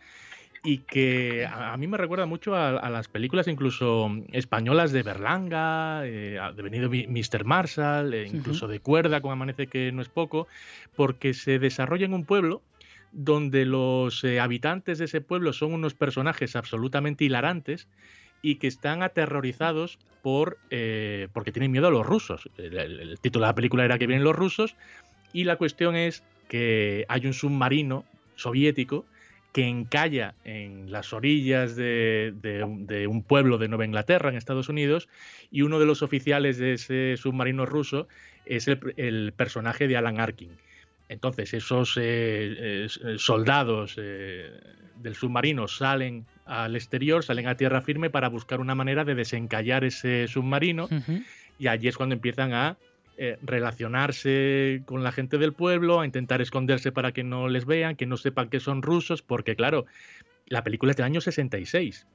[0.64, 6.40] y que a, mí me recuerda mucho a, las películas incluso españolas de Berlanga, eh,
[6.56, 7.46] de venido Mr.
[7.46, 10.48] Marshall, eh, incluso de Cuerda con Amanece que no es poco,
[10.96, 12.62] porque se desarrolla en un pueblo
[13.12, 17.88] donde los eh, habitantes de ese pueblo son unos personajes absolutamente hilarantes
[18.42, 20.58] y que están aterrorizados por
[21.32, 22.50] porque tienen miedo a los rusos.
[22.58, 24.76] el título de la película era que vienen los rusos
[25.32, 28.04] y la cuestión es que hay un submarino
[28.36, 29.06] soviético
[29.52, 35.10] que encalla en las orillas de, un pueblo de Nueva Inglaterra, en Estados Unidos,
[35.52, 38.08] y uno de los oficiales de ese submarino ruso
[38.46, 40.52] es el, personaje de Alan Arkin.
[41.10, 44.52] Entonces, esos eh, eh, soldados eh,
[44.98, 49.84] del submarino salen al exterior, salen a tierra firme para buscar una manera de desencallar
[49.86, 50.88] ese submarino,
[51.58, 52.78] y allí es cuando empiezan a
[53.18, 57.96] eh, relacionarse con la gente del pueblo, a intentar esconderse para que no les vean,
[57.96, 59.86] que no sepan que son rusos, porque claro,
[60.46, 62.06] la película es del año 66.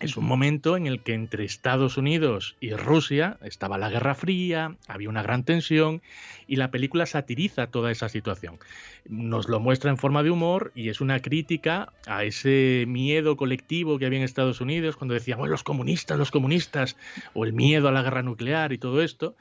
[0.00, 4.76] Es un momento en el que entre Estados Unidos y Rusia estaba la Guerra Fría,
[4.88, 6.00] había una gran tensión
[6.46, 8.58] y la película satiriza toda esa situación.
[9.06, 13.98] Nos lo muestra en forma de humor y es una crítica a ese miedo colectivo
[13.98, 16.96] que había en Estados Unidos cuando decían, los comunistas, los comunistas,
[17.34, 19.36] o el miedo a la guerra nuclear y todo esto.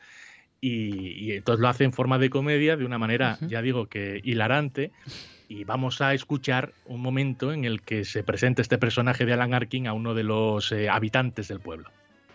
[0.62, 4.92] Y, entonces lo hace en forma de comedia, de una manera, ya digo que hilarante.
[5.48, 9.54] Y vamos a escuchar un momento en el que se presenta este personaje de Alan
[9.54, 11.90] Arkin a uno de los eh, habitantes del pueblo.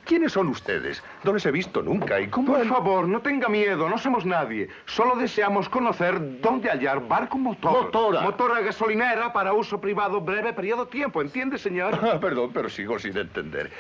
[0.05, 1.03] ¿Quiénes son ustedes?
[1.23, 2.21] No les he visto nunca.
[2.21, 4.69] ¿Y cómo Por favor, no tenga miedo, no somos nadie.
[4.85, 7.85] Solo deseamos conocer dónde hallar barco motor.
[7.85, 8.21] Motora.
[8.21, 11.99] Motora gasolinera para uso privado breve periodo de tiempo, ¿entiende, señor?
[12.05, 13.71] Ah, perdón, pero sigo sin entender.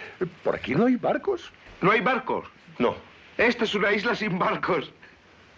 [0.42, 1.52] ¿Por aquí no hay barcos?
[1.82, 2.46] ¿No hay barcos?
[2.78, 2.94] No.
[3.38, 4.92] Esta es una isla sin barcos.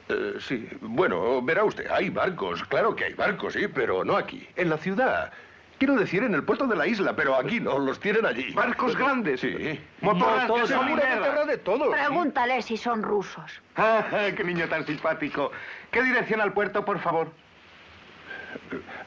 [0.09, 4.47] Eh, sí, bueno, verá usted, hay barcos, claro que hay barcos, sí, pero no aquí,
[4.57, 5.33] en la ciudad.
[5.79, 8.51] Quiero decir, en el puerto de la isla, pero aquí no, los tienen allí.
[8.55, 9.41] ¿Barcos grandes?
[9.41, 9.79] Sí.
[10.01, 11.91] Motores de de todo.
[11.91, 13.61] Pregúntale si son rusos.
[13.77, 15.53] Ah, qué niño tan simpático.
[15.91, 17.31] ¿Qué dirección al puerto, por favor?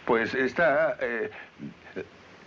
[0.05, 0.95] Pues está...
[1.01, 1.32] Eh,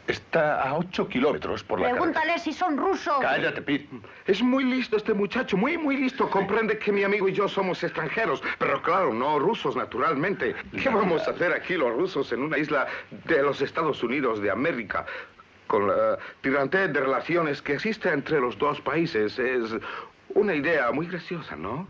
[0.06, 3.18] Está a 8 kilómetros por la Pregúntale si son rusos.
[3.20, 3.88] Cállate, Pete.
[4.26, 6.28] Es muy listo este muchacho, muy, muy listo.
[6.28, 10.56] Comprende que mi amigo y yo somos extranjeros, pero claro, no rusos, naturalmente.
[10.72, 12.88] ¿Qué vamos a hacer aquí los rusos en una isla
[13.26, 15.06] de los Estados Unidos de América?
[15.68, 19.38] Con la tirante de relaciones que existe entre los dos países.
[19.38, 19.70] Es
[20.34, 21.86] una idea muy graciosa, ¿no?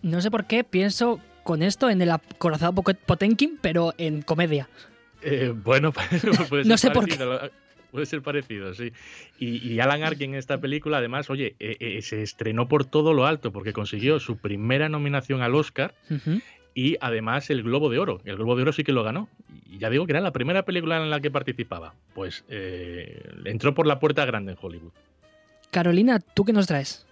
[0.00, 4.68] No sé por qué pienso con esto en el acorazado Potenkin, pero en comedia.
[5.22, 5.92] Eh, bueno,
[6.48, 7.50] puede no sé parecido, por qué.
[7.90, 8.92] Puede ser parecido, sí.
[9.38, 13.24] Y, Alan Arkin en esta película, además, oye, eh, eh, se estrenó por todo lo
[13.24, 15.94] alto porque consiguió su primera nominación al Oscar
[16.74, 18.20] y además el Globo de Oro.
[18.26, 19.28] El Globo de Oro sí que lo ganó.
[19.70, 21.94] Y ya digo que era la primera película en la que participaba.
[22.14, 22.44] Pues
[23.46, 24.92] entró por la puerta grande en Hollywood.
[25.70, 27.06] Carolina, ¿tú qué nos traes?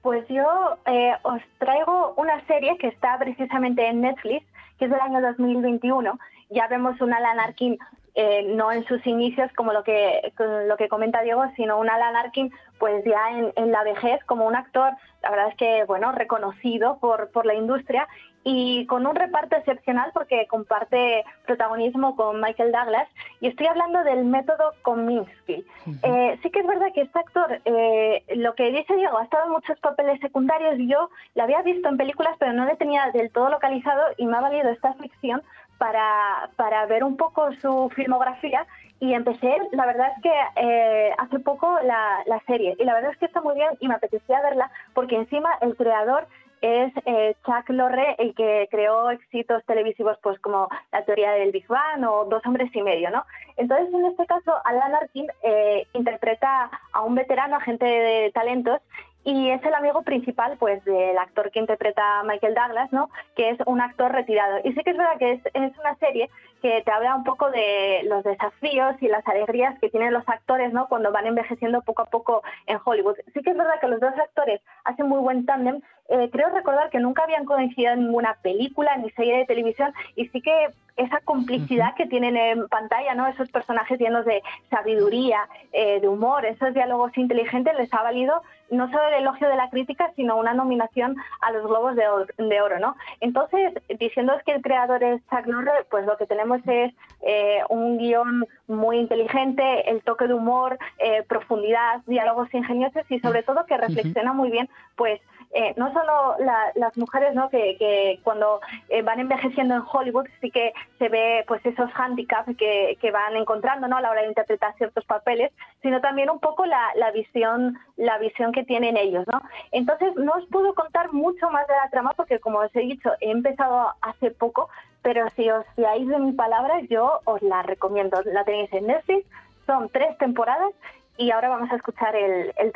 [0.00, 0.78] Pues yo
[1.22, 4.46] os traigo una serie que está precisamente en Netflix,
[4.78, 6.18] que es del año 2021
[6.50, 7.78] ya vemos un Alan Arkin
[8.14, 10.32] eh, no en sus inicios como lo que
[10.66, 14.46] lo que comenta Diego, sino un Alan Arkin pues ya en, en, la vejez como
[14.46, 14.92] un actor,
[15.22, 18.08] la verdad es que bueno, reconocido por, por la industria
[18.42, 23.08] y con un reparto excepcional porque comparte protagonismo con Michael Douglas.
[23.40, 25.64] Y estoy hablando del método Kominsky.
[26.02, 29.44] Eh, sí que es verdad que este actor, eh, lo que dice Diego, ha estado
[29.44, 30.76] en muchos papeles secundarios.
[30.78, 34.36] Yo la había visto en películas pero no le tenía del todo localizado y me
[34.36, 35.42] ha valido esta ficción
[35.80, 38.66] para, para ver un poco su filmografía
[39.00, 43.12] y empecé, la verdad es que eh, hace poco la, la, serie, y la verdad
[43.12, 46.26] es que está muy bien y me apetecía verla porque encima el creador
[46.60, 51.66] es eh, Chuck Lorre el que creó éxitos televisivos pues como La teoría del Big
[51.66, 53.24] Bang o Dos hombres y medio, ¿no?
[53.56, 58.82] Entonces en este caso Alan Arkin eh, interpreta a un veterano agente de talentos
[59.24, 63.10] y es el amigo principal pues del actor que interpreta Michael Douglas, ¿no?
[63.36, 64.58] Que es un actor retirado.
[64.64, 66.30] Y sí que es verdad que es, es, una serie
[66.62, 70.72] que te habla un poco de los desafíos y las alegrías que tienen los actores,
[70.72, 70.88] ¿no?
[70.88, 73.16] Cuando van envejeciendo poco a poco en Hollywood.
[73.34, 75.80] Sí que es verdad que los dos actores hacen muy buen tándem.
[76.08, 80.28] Eh, creo recordar que nunca habían coincidido en ninguna película ni serie de televisión y
[80.28, 80.68] sí que
[81.00, 83.26] esa complicidad que tienen en pantalla, ¿no?
[83.26, 88.88] Esos personajes llenos de sabiduría, eh, de humor, esos diálogos inteligentes les ha valido no
[88.90, 92.60] solo el elogio de la crítica, sino una nominación a los Globos de Oro, de
[92.60, 92.96] oro ¿no?
[93.20, 97.98] Entonces, diciendo que el creador es Chuck Norris, pues lo que tenemos es eh, un
[97.98, 103.76] guion muy inteligente, el toque de humor, eh, profundidad, diálogos ingeniosos y sobre todo que
[103.76, 105.20] reflexiona muy bien, pues
[105.52, 106.36] eh, no solo
[106.76, 107.50] las mujeres ¿no?
[107.50, 112.56] que, que cuando eh, van envejeciendo en Hollywood sí que se ve pues esos handicaps
[112.56, 113.96] que, que, van encontrando ¿no?
[113.96, 115.50] a la hora de interpretar ciertos papeles,
[115.82, 119.26] sino también un poco la, la, visión la visión que tienen ellos.
[119.26, 119.42] ¿no?
[119.72, 123.10] Entonces no os puedo contar mucho más de la trama porque como os he dicho
[123.20, 124.68] he empezado hace poco,
[125.02, 128.22] pero si os fiáis de mi palabra yo os la recomiendo.
[128.24, 129.26] La tenéis en Netflix,
[129.66, 130.72] son tres temporadas
[131.16, 132.72] y ahora vamos a escuchar el, el.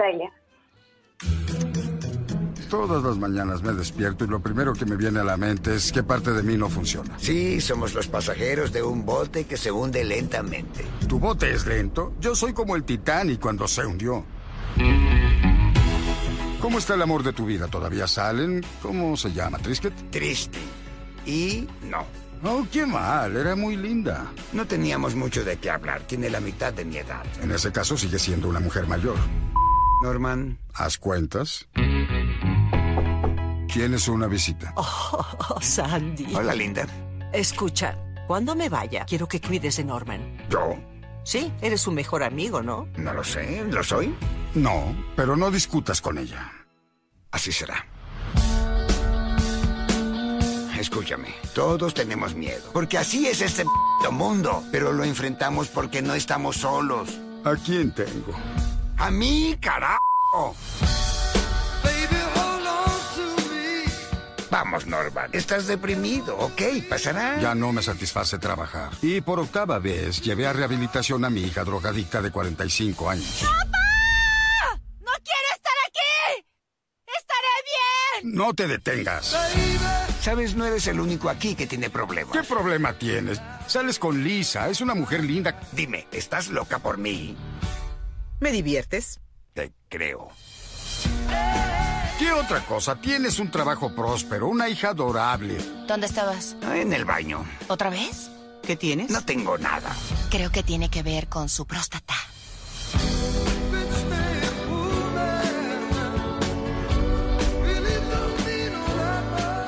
[2.74, 5.92] Todas las mañanas me despierto y lo primero que me viene a la mente es
[5.92, 7.16] qué parte de mí no funciona.
[7.20, 10.84] Sí, somos los pasajeros de un bote que se hunde lentamente.
[11.06, 12.14] ¿Tu bote es lento?
[12.20, 14.24] Yo soy como el Titanic cuando se hundió.
[16.60, 17.68] ¿Cómo está el amor de tu vida?
[17.68, 18.66] ¿Todavía salen?
[18.82, 19.58] ¿Cómo se llama?
[19.58, 20.10] ¿Trisket?
[20.10, 20.58] Triste.
[21.24, 22.04] Y no.
[22.42, 23.36] Oh, qué mal.
[23.36, 24.32] Era muy linda.
[24.52, 26.02] No teníamos mucho de qué hablar.
[26.08, 27.22] Tiene la mitad de mi edad.
[27.40, 29.14] En ese caso sigue siendo una mujer mayor.
[30.02, 30.58] Norman.
[30.74, 31.68] ¿Haz cuentas?
[33.74, 34.72] Tienes una visita.
[35.46, 36.32] Oh, Sandy.
[36.34, 36.86] Hola, Linda.
[37.32, 37.96] Escucha,
[38.28, 40.38] cuando me vaya, quiero que cuides de Norman.
[40.48, 40.76] ¿Yo?
[41.24, 42.88] Sí, eres su mejor amigo, ¿no?
[42.96, 44.14] No lo sé, ¿lo soy?
[44.54, 46.52] No, pero no discutas con ella.
[47.32, 47.84] Así será.
[50.78, 53.64] Escúchame, todos tenemos miedo, porque así es este
[54.10, 57.18] mundo, pero lo enfrentamos porque no estamos solos.
[57.44, 58.32] ¿A quién tengo?
[58.98, 60.54] A mí, carajo.
[64.54, 65.30] Vamos, Norman.
[65.32, 66.62] Estás deprimido, ¿ok?
[66.88, 67.40] ¿Pasará?
[67.40, 68.92] Ya no me satisface trabajar.
[69.02, 73.40] Y por octava vez llevé a rehabilitación a mi hija drogadicta de 45 años.
[73.42, 74.80] ¡Papá!
[75.00, 76.46] ¡No quiero estar aquí!
[77.18, 78.36] ¡Estaré bien!
[78.36, 79.36] No te detengas.
[80.20, 82.32] Sabes, no eres el único aquí que tiene problemas.
[82.32, 83.42] ¿Qué problema tienes?
[83.66, 85.58] Sales con Lisa, es una mujer linda.
[85.72, 87.36] Dime, ¿estás loca por mí?
[88.38, 89.20] ¿Me diviertes?
[89.52, 90.30] Te creo.
[92.18, 92.94] ¿Qué otra cosa?
[92.94, 95.58] Tienes un trabajo próspero, una hija adorable.
[95.88, 96.56] ¿Dónde estabas?
[96.72, 97.44] En el baño.
[97.66, 98.30] ¿Otra vez?
[98.62, 99.10] ¿Qué tienes?
[99.10, 99.90] No tengo nada.
[100.30, 102.14] Creo que tiene que ver con su próstata.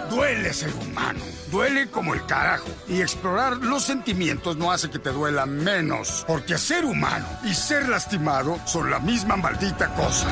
[0.09, 1.21] Duele ser humano.
[1.51, 2.69] Duele como el carajo.
[2.89, 6.25] Y explorar los sentimientos no hace que te duela menos.
[6.29, 10.29] Porque ser humano y ser lastimado son la misma maldita cosa.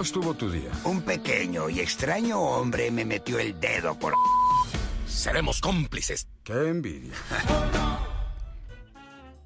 [0.00, 0.70] ¿Cómo estuvo tu día?
[0.86, 4.14] Un pequeño y extraño hombre me metió el dedo por...
[5.04, 6.26] Seremos cómplices.
[6.42, 7.12] Qué envidia.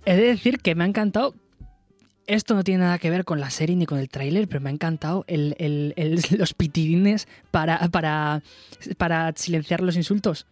[0.04, 1.34] He de decir que me ha encantado.
[2.28, 4.70] Esto no tiene nada que ver con la serie ni con el tráiler, pero me
[4.70, 8.42] ha encantado el, el, el, los pitidines para, para,
[8.96, 10.46] para silenciar los insultos.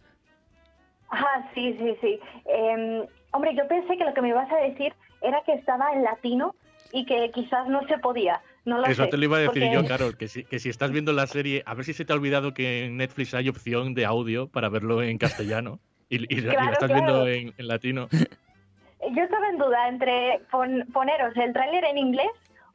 [1.11, 2.19] Ah, sí, sí, sí.
[2.47, 6.03] Eh, hombre, yo pensé que lo que me ibas a decir era que estaba en
[6.03, 6.55] latino
[6.91, 8.41] y que quizás no se podía.
[8.65, 10.59] No lo Eso sé, te lo iba a decir porque- yo, Carol, que si, que
[10.59, 13.33] si estás viendo la serie, a ver si se te ha olvidado que en Netflix
[13.33, 16.93] hay opción de audio para verlo en castellano y, y- estás claro.
[16.93, 18.07] viendo en, en latino.
[18.11, 22.29] Yo estaba en duda entre pon- poneros el tráiler en inglés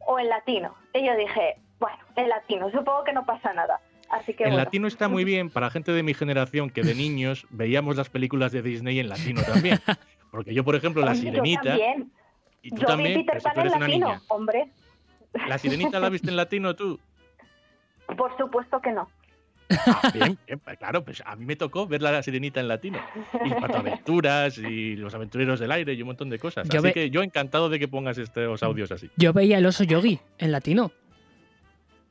[0.06, 0.74] o en latino.
[0.92, 3.80] Y yo dije, bueno, en latino, supongo que no pasa nada.
[4.10, 4.64] Así que En bueno.
[4.64, 8.52] latino está muy bien para gente de mi generación que de niños veíamos las películas
[8.52, 9.78] de Disney en latino también.
[10.30, 12.12] Porque yo, por ejemplo, La Oye, yo Sirenita, también.
[12.62, 14.22] y tú yo también, vi Peter Pan en latino, niña.
[14.28, 14.68] hombre.
[15.46, 16.98] ¿La Sirenita la viste en latino tú?
[18.16, 19.08] Por supuesto que no.
[19.86, 22.98] Ah, bien, bien, pues claro, pues a mí me tocó ver la Sirenita en latino.
[23.44, 26.66] Y Patoaventuras y Los Aventureros del Aire y un montón de cosas.
[26.68, 29.10] Yo Así ve- que yo encantado de que pongas estos audios así.
[29.16, 30.90] Yo veía el oso yogi en latino.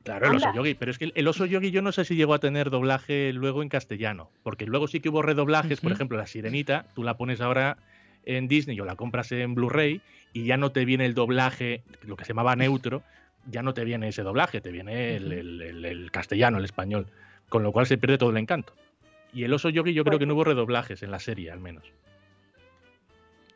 [0.04, 2.32] Claro, el oso yogi, pero es que el oso yogi yo no sé si llegó
[2.32, 6.26] a tener doblaje luego en castellano, porque luego sí que hubo redoblajes, por ejemplo, la
[6.26, 7.76] sirenita, tú la pones ahora
[8.24, 10.00] en Disney o la compras en Blu-ray
[10.32, 13.02] y ya no te viene el doblaje, lo que se llamaba neutro,
[13.50, 17.06] ya no te viene ese doblaje, te viene el, castellano, el español,
[17.48, 18.72] con lo cual se pierde todo el encanto.
[19.32, 21.84] Y el oso yogi yo creo que no hubo redoblajes en la serie, al menos.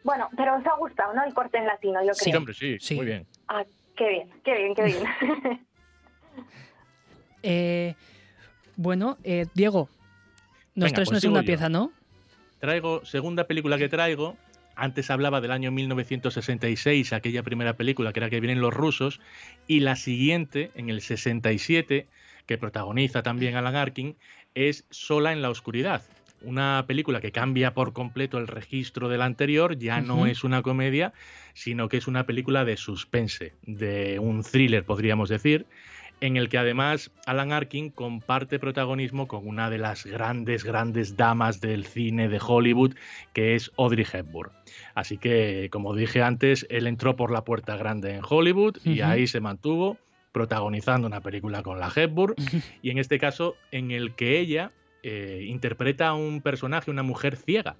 [0.04, 1.24] Bueno, pero os ha gustado, ¿no?
[1.24, 2.14] El corte en latino, yo creo.
[2.14, 3.26] Sí, hombre, sí, muy bien.
[3.48, 3.64] Ah,
[3.96, 5.02] qué bien, qué bien, qué bien.
[7.42, 7.94] eh,
[8.76, 9.88] bueno, eh, Diego,
[10.74, 11.92] nos traes pues una segunda pieza, ¿no?
[12.58, 14.36] Traigo, segunda película que traigo,
[14.76, 19.20] antes hablaba del año 1966, aquella primera película que era que vienen los rusos,
[19.66, 22.06] y la siguiente, en el 67,
[22.46, 24.16] que protagoniza también Alan Arkin,
[24.54, 26.02] es Sola en la Oscuridad.
[26.42, 30.62] Una película que cambia por completo el registro de la anterior, ya no es una
[30.62, 31.12] comedia,
[31.54, 35.66] sino que es una película de suspense, de un thriller, podríamos decir,
[36.22, 41.60] en el que además Alan Arkin comparte protagonismo con una de las grandes, grandes damas
[41.60, 42.94] del cine de Hollywood,
[43.32, 44.52] que es Audrey Hepburn.
[44.94, 49.26] Así que, como dije antes, él entró por la puerta grande en Hollywood y ahí
[49.26, 49.98] se mantuvo
[50.30, 52.36] protagonizando una película con la Hepburn
[52.82, 54.70] y en este caso en el que ella
[55.02, 57.74] eh, interpreta a un personaje, una mujer ciega.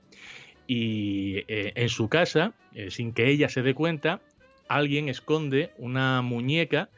[0.67, 4.21] Y eh, en su casa, eh, sin que ella se dé cuenta,
[4.69, 6.89] alguien esconde una muñeca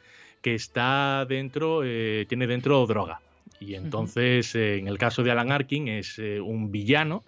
[0.44, 3.22] que está dentro, eh, tiene dentro droga.
[3.60, 7.24] Y entonces, eh, en el caso de Alan Arkin, es eh, un villano,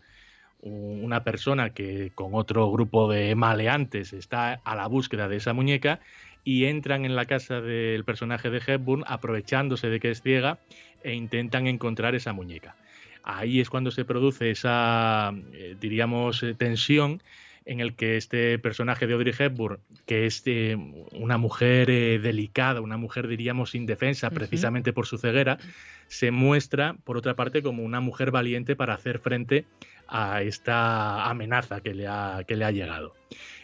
[0.60, 6.00] una persona que con otro grupo de maleantes está a la búsqueda de esa muñeca
[6.44, 10.58] y entran en la casa del personaje de Hepburn aprovechándose de que es ciega
[11.02, 12.76] e intentan encontrar esa muñeca.
[13.22, 15.32] Ahí es cuando se produce esa,
[15.80, 17.22] diríamos, tensión
[17.66, 20.76] en el que este personaje de Audrey Hepburn, que es eh,
[21.12, 25.58] una mujer eh, delicada, una mujer diríamos indefensa precisamente por su ceguera,
[26.06, 29.64] se muestra por otra parte como una mujer valiente para hacer frente
[30.06, 33.14] a esta amenaza que le ha, que le ha llegado.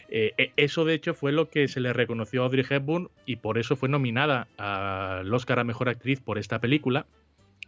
[0.09, 3.37] Eh, e, eso de hecho fue lo que se le reconoció a Audrey Hepburn y
[3.37, 7.05] por eso fue nominada al Oscar a Mejor Actriz por esta película.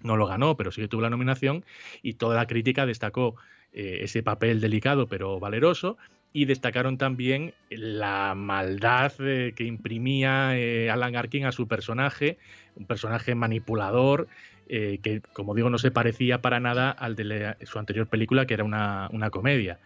[0.03, 1.63] No lo ganó, pero sí que tuvo la nominación
[2.03, 3.36] y toda la crítica destacó
[3.77, 5.97] ese papel delicado pero valeroso
[6.36, 12.38] y destacaron también la maldad eh, que imprimía eh, Alan Arkin a su personaje,
[12.75, 14.27] un personaje manipulador
[14.67, 18.53] eh, que, como digo, no se parecía para nada al de su anterior película, que
[18.53, 19.79] era una, comedia.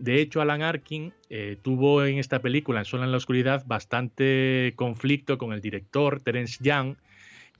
[0.00, 1.12] De hecho, Alan Arkin
[1.62, 6.58] tuvo en esta película, en Sola en la Oscuridad, bastante conflicto con el director Terence
[6.60, 6.96] Young,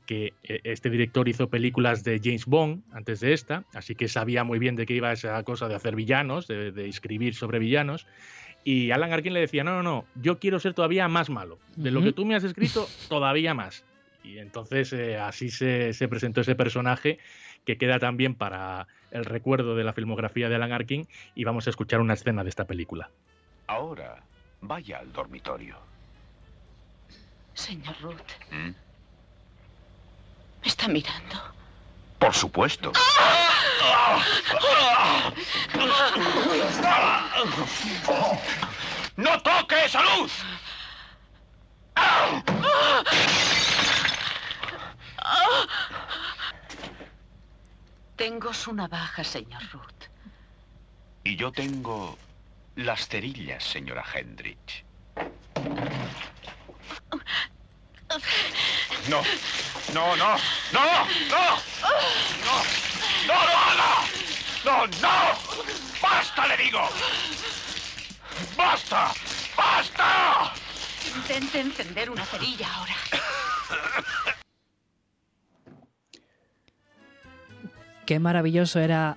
[0.06, 4.58] que este director hizo películas de James Bond antes de esta, así que sabía muy
[4.58, 8.06] bien de qué iba esa cosa de hacer villanos, de, escribir sobre villanos.
[8.64, 11.58] Y Alan Arkin le decía, no, no, no, yo quiero ser todavía más malo.
[11.76, 13.84] De lo que tú me has escrito, todavía más.
[14.22, 17.18] Y entonces eh, así se, se, presentó ese personaje
[17.64, 21.70] que queda también para el recuerdo de la filmografía de Alan Arkin y vamos a
[21.70, 23.10] escuchar una escena de esta película.
[23.66, 24.22] Ahora,
[24.60, 25.76] vaya al dormitorio.
[27.54, 28.20] Señor Ruth.
[28.50, 28.70] ¿Mm?
[30.62, 31.54] ¿Me está mirando?
[32.18, 32.92] Por supuesto.
[39.16, 40.32] ¡No toque esa luz!
[48.16, 50.04] Tengo su navaja, señor Ruth.
[51.24, 52.16] Y yo tengo
[52.76, 54.84] las cerillas, señora Hendrich.
[59.08, 59.22] No,
[59.94, 60.36] no, no, no,
[60.72, 60.84] no,
[61.30, 61.44] no,
[62.44, 62.56] no,
[63.26, 63.90] no lo haga.
[64.64, 65.38] No, no.
[66.00, 66.80] Basta, le digo.
[68.56, 69.12] Basta,
[69.56, 70.52] basta.
[71.16, 72.94] Intente encender una cerilla ahora.
[78.06, 79.16] Qué maravilloso era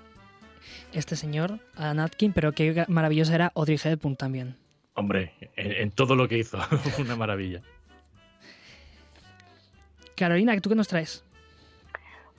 [0.94, 4.58] este señor, Anatkin, pero qué maravilloso era Audrey Hepburn también.
[4.94, 6.58] Hombre, en todo lo que hizo,
[6.98, 7.62] una maravilla.
[10.16, 11.24] Carolina, ¿tú qué nos traes?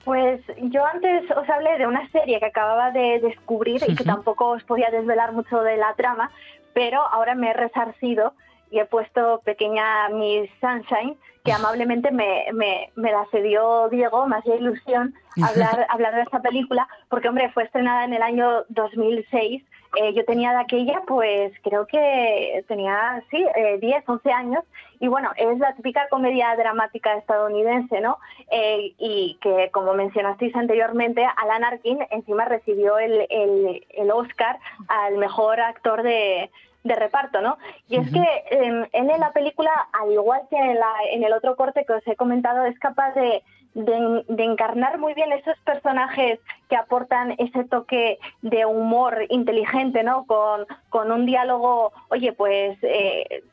[0.03, 4.51] Pues yo antes os hablé de una serie que acababa de descubrir y que tampoco
[4.51, 6.31] os podía desvelar mucho de la trama,
[6.73, 8.33] pero ahora me he resarcido
[8.71, 14.43] y he puesto pequeña Miss Sunshine, que amablemente me, me, me la cedió Diego, más
[14.45, 15.13] de ilusión
[15.43, 19.63] hablar, hablar de esta película, porque hombre, fue estrenada en el año 2006
[19.99, 24.63] eh, yo tenía de aquella, pues creo que tenía, sí, eh, 10, 11 años.
[24.99, 28.17] Y bueno, es la típica comedia dramática estadounidense, ¿no?
[28.51, 35.17] Eh, y que, como mencionasteis anteriormente, Alan Arkin encima recibió el, el, el Oscar al
[35.17, 36.51] mejor actor de,
[36.87, 37.57] de reparto, ¿no?
[37.87, 41.33] Y es que em, él en la película, al igual que en, la, en el
[41.33, 46.39] otro corte que os he comentado, es capaz de, de, encarnar muy bien esos personajes
[46.69, 50.25] que aportan ese toque de humor inteligente, ¿no?
[50.25, 53.43] Con, con un diálogo, oye, pues eh,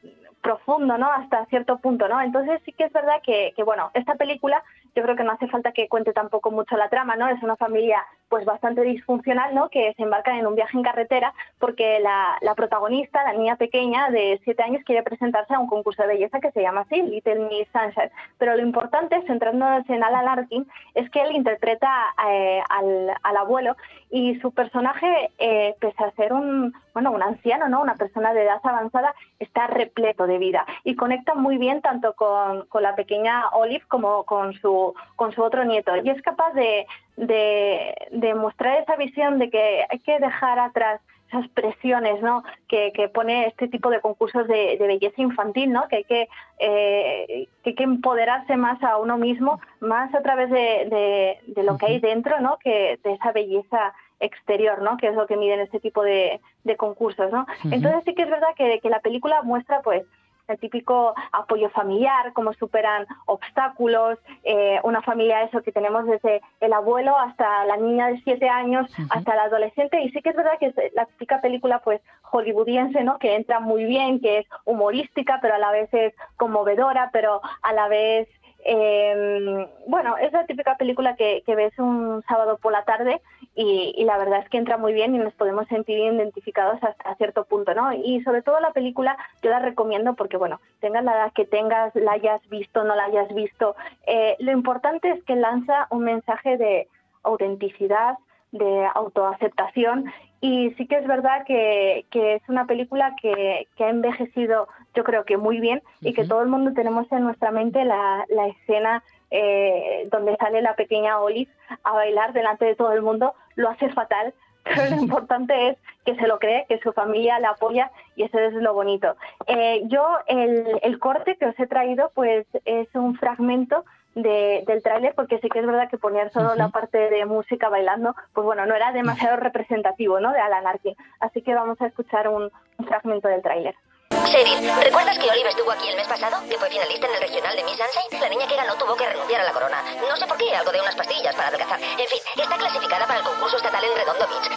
[0.42, 1.10] profundo, ¿no?
[1.10, 2.20] Hasta cierto punto, ¿no?
[2.20, 4.62] Entonces sí que es verdad que, que, bueno, esta película
[4.94, 7.28] yo creo que no hace falta que cuente tampoco mucho la trama, ¿no?
[7.28, 9.68] Es una familia pues bastante disfuncional, ¿no?
[9.68, 14.10] Que se embarca en un viaje en carretera porque la, la protagonista, la niña pequeña
[14.10, 17.48] de siete años, quiere presentarse a un concurso de belleza que se llama así, Little
[17.48, 18.10] Miss Sunshine.
[18.38, 21.90] Pero lo importante, centrándonos en Alan Arkin, es que él interpreta
[22.28, 23.76] eh, al, al, abuelo
[24.10, 27.82] y su personaje, eh, pese a ser un, bueno, un anciano, ¿no?
[27.82, 32.66] Una persona de edad avanzada, está repleto de vida y conecta muy bien tanto con,
[32.66, 35.92] con la pequeña Olive como con su, con su otro nieto.
[35.96, 36.86] Y es capaz de,
[37.16, 42.44] de, mostrar esa visión de que hay que dejar atrás esas presiones ¿no?
[42.68, 45.88] que, pone este tipo de concursos de, belleza infantil, ¿no?
[45.88, 46.28] que, hay que,
[46.58, 51.76] eh, que hay que empoderarse más a uno mismo, más a través de, de, lo
[51.76, 52.58] que hay dentro, ¿no?
[52.58, 54.96] que de esa belleza exterior, ¿no?
[54.96, 56.40] que es lo que miden este tipo de,
[56.76, 57.30] concursos.
[57.32, 57.46] ¿no?
[57.64, 60.04] Entonces sí que es verdad que, que la película muestra pues
[60.48, 66.72] el típico apoyo familiar, cómo superan obstáculos, eh, una familia eso que tenemos desde el
[66.72, 70.58] abuelo hasta la niña de siete años, hasta la adolescente, y sí que es verdad
[70.58, 73.18] que es la típica película pues hollywoodiense, ¿no?
[73.18, 77.72] Que entra muy bien, que es humorística, pero a la vez es conmovedora, pero a
[77.72, 78.28] la vez
[78.64, 83.20] eh, bueno, es la típica película que, ves un sábado por la tarde
[83.54, 87.44] y, la verdad es que entra muy bien y nos podemos sentir identificados hasta cierto
[87.44, 87.92] punto, ¿no?
[87.92, 91.94] Y sobre todo la película yo la recomiendo porque, bueno, tengas la edad que tengas,
[91.94, 96.56] la hayas visto, no la hayas visto, eh, lo importante es que lanza un mensaje
[96.56, 96.88] de
[97.22, 98.16] autenticidad,
[98.54, 100.12] de autoaceptación.
[100.40, 105.02] Y sí que es verdad que, que es una película que, que, ha envejecido yo
[105.02, 108.46] creo que muy bien y que todo el mundo tenemos en nuestra mente la, la
[108.48, 111.50] escena eh, donde sale la pequeña Olive
[111.82, 114.34] a bailar delante de todo el mundo, lo hace fatal,
[114.64, 118.38] pero lo importante es que se lo cree, que su familia la apoya y eso
[118.38, 119.16] es lo bonito.
[119.46, 123.84] Eh, yo el, el corte que os he traído pues es un fragmento
[124.14, 128.14] del tráiler porque sí que es verdad que poner solo la parte de música bailando,
[128.32, 130.32] pues bueno, no era demasiado representativo, ¿no?
[130.32, 130.94] De Alan Arkin.
[131.20, 132.50] Así que vamos a escuchar un,
[132.86, 133.74] fragmento del tráiler.
[134.10, 136.36] Sheriff, ¿recuerdas que Olive estuvo aquí el mes pasado?
[136.48, 138.20] Que fue finalista en el regional de Miss Sunshine.
[138.20, 139.82] La niña que ganó tuvo que renunciar a la corona.
[140.08, 141.80] No sé por qué, algo de unas pastillas para adelgazar.
[141.80, 144.50] En fin, está clasificada para el concurso estatal en Redondo Beach.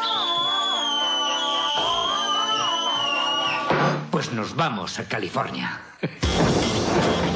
[4.11, 5.79] Pues nos vamos a California.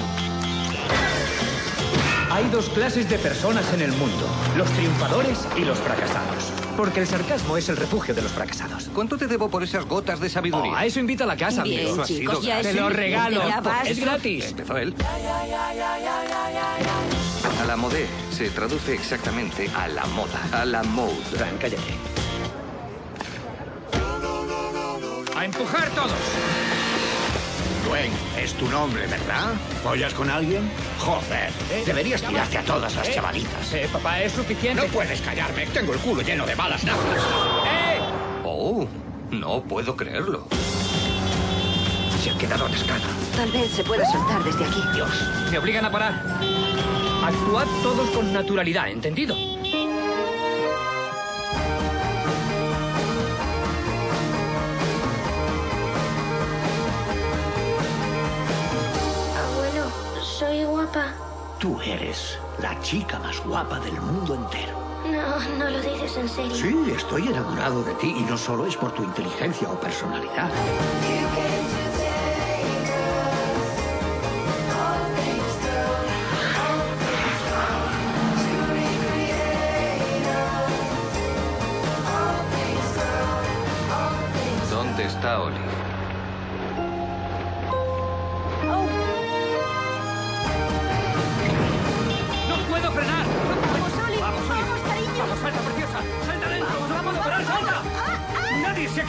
[2.32, 4.26] Hay dos clases de personas en el mundo,
[4.56, 6.46] los triunfadores y los fracasados.
[6.78, 8.90] Porque el sarcasmo es el refugio de los fracasados.
[8.96, 10.72] ¿Cuánto te debo por esas gotas de sabiduría?
[10.72, 12.06] Oh, a eso invita a la casa, Bien, amigo.
[12.06, 13.42] chicos, ya Te lo regalo.
[13.86, 14.46] Es gratis.
[14.46, 14.96] Empezó él.
[17.62, 20.40] A la mode se traduce exactamente a la moda.
[20.54, 21.14] A la mode.
[21.36, 21.84] Fran, cállate.
[25.36, 26.91] ¡A empujar todos!
[27.96, 29.54] Es tu nombre, ¿verdad?
[29.84, 30.70] ¿Follas con alguien?
[31.00, 31.52] Joder,
[31.86, 33.74] deberías tirarte a todas las chavalitas.
[33.74, 34.82] Eh, papá, es suficiente.
[34.82, 37.18] No puedes callarme, tengo el culo lleno de balas nafas.
[37.66, 38.00] ¡Eh!
[38.44, 38.88] Oh,
[39.30, 40.48] no puedo creerlo.
[42.24, 43.08] Se ha quedado atascada.
[43.36, 44.82] Tal vez se pueda soltar desde aquí.
[44.96, 45.10] Dios,
[45.52, 46.14] me obligan a parar.
[47.24, 49.36] Actuad todos con naturalidad, ¿entendido?
[60.42, 61.14] Soy guapa.
[61.60, 64.74] Tú eres la chica más guapa del mundo entero.
[65.06, 66.56] No, no lo dices en serio.
[66.56, 70.50] Sí, estoy enamorado de ti y no solo es por tu inteligencia o personalidad.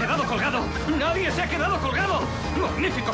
[0.02, 0.60] Quedado colgado!
[0.98, 2.20] ¡Nadie se ha quedado colgado!
[2.60, 3.12] ¡Magnífico!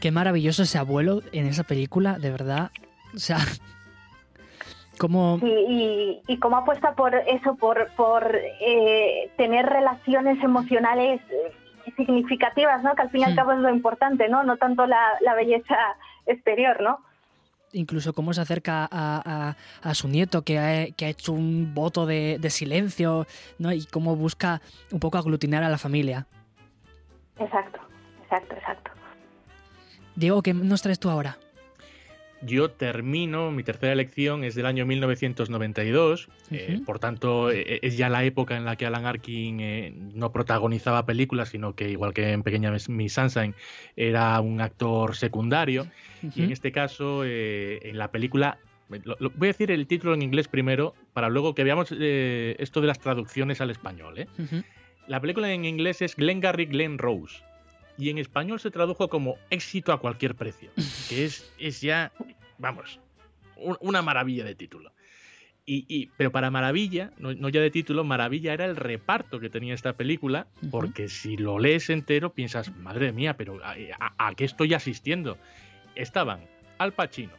[0.00, 2.70] Qué maravilloso ese abuelo en esa película, de verdad.
[3.14, 3.38] O sea,
[4.98, 5.38] cómo...
[5.40, 12.82] Sí, y, y cómo apuesta por eso, por, por eh, tener relaciones emocionales eh, significativas,
[12.82, 12.94] ¿no?
[12.94, 13.36] Que al fin y al Hmm.
[13.36, 14.44] cabo es lo importante, ¿no?
[14.44, 15.76] No tanto la, la belleza
[16.26, 16.98] exterior, ¿no?
[17.72, 19.54] Incluso cómo se acerca a,
[19.94, 23.26] su nieto que ha, que ha, hecho un voto de, de, silencio,
[23.58, 23.72] ¿no?
[23.72, 24.60] Y cómo busca
[24.92, 26.26] un poco aglutinar a la familia.
[27.38, 27.80] Exacto,
[28.22, 28.90] exacto, exacto.
[30.14, 31.38] Diego, ¿qué nos traes tú ahora?
[32.42, 37.96] Yo termino, mi tercera elección es del año 1992, eh, por tanto e, e, es
[37.96, 42.12] ya la época en la que Alan Arkin eh, no protagonizaba películas, sino que igual
[42.12, 43.54] que en Pequeña Miss Sunshine
[43.96, 45.86] era un actor secundario.
[46.34, 48.58] Y en este caso, eh, en la película
[48.88, 53.00] voy a decir el título en inglés primero, para luego que veamos esto de las
[53.00, 54.26] traducciones al español.
[55.08, 57.42] La película en inglés es Glengarry Glen Rose
[57.98, 60.70] y en español se tradujo como éxito a cualquier precio,
[61.08, 62.12] que es, es ya,
[62.58, 63.00] vamos,
[63.80, 64.92] una maravilla de título.
[65.68, 69.94] Y, pero para maravilla, no, ya de título, maravilla era el reparto que tenía esta
[69.94, 75.38] película, porque si lo lees entero piensas, madre mía, pero ¿a, qué estoy asistiendo?
[75.96, 76.46] Estaban
[76.78, 77.32] Al Pacino,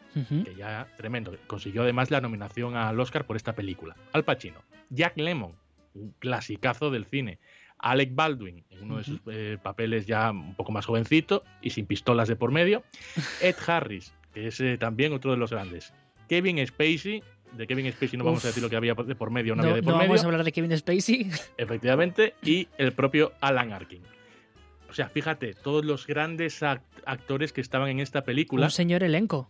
[0.44, 3.96] que ya tremendo, consiguió además la nominación al Oscar por esta película.
[4.12, 5.54] Al Pacino, Jack Lemmon,
[5.94, 7.40] un clasicazo del cine.
[7.80, 11.86] Alec Baldwin, en uno de sus eh, papeles ya un poco más jovencito y sin
[11.86, 12.84] pistolas de por medio.
[13.42, 15.94] Ed Harris, que es eh, también otro de los grandes.
[16.28, 17.24] Kevin Spacey,
[17.54, 19.64] de Kevin Spacey no vamos a decir lo que había de por medio o no,
[19.64, 20.10] había de por no medio.
[20.10, 21.30] vamos a hablar de Kevin Spacey.
[21.58, 24.02] Efectivamente, y el propio Alan Arkin.
[24.90, 28.66] O sea, fíjate, todos los grandes actores que estaban en esta película.
[28.66, 29.50] Un señor elenco.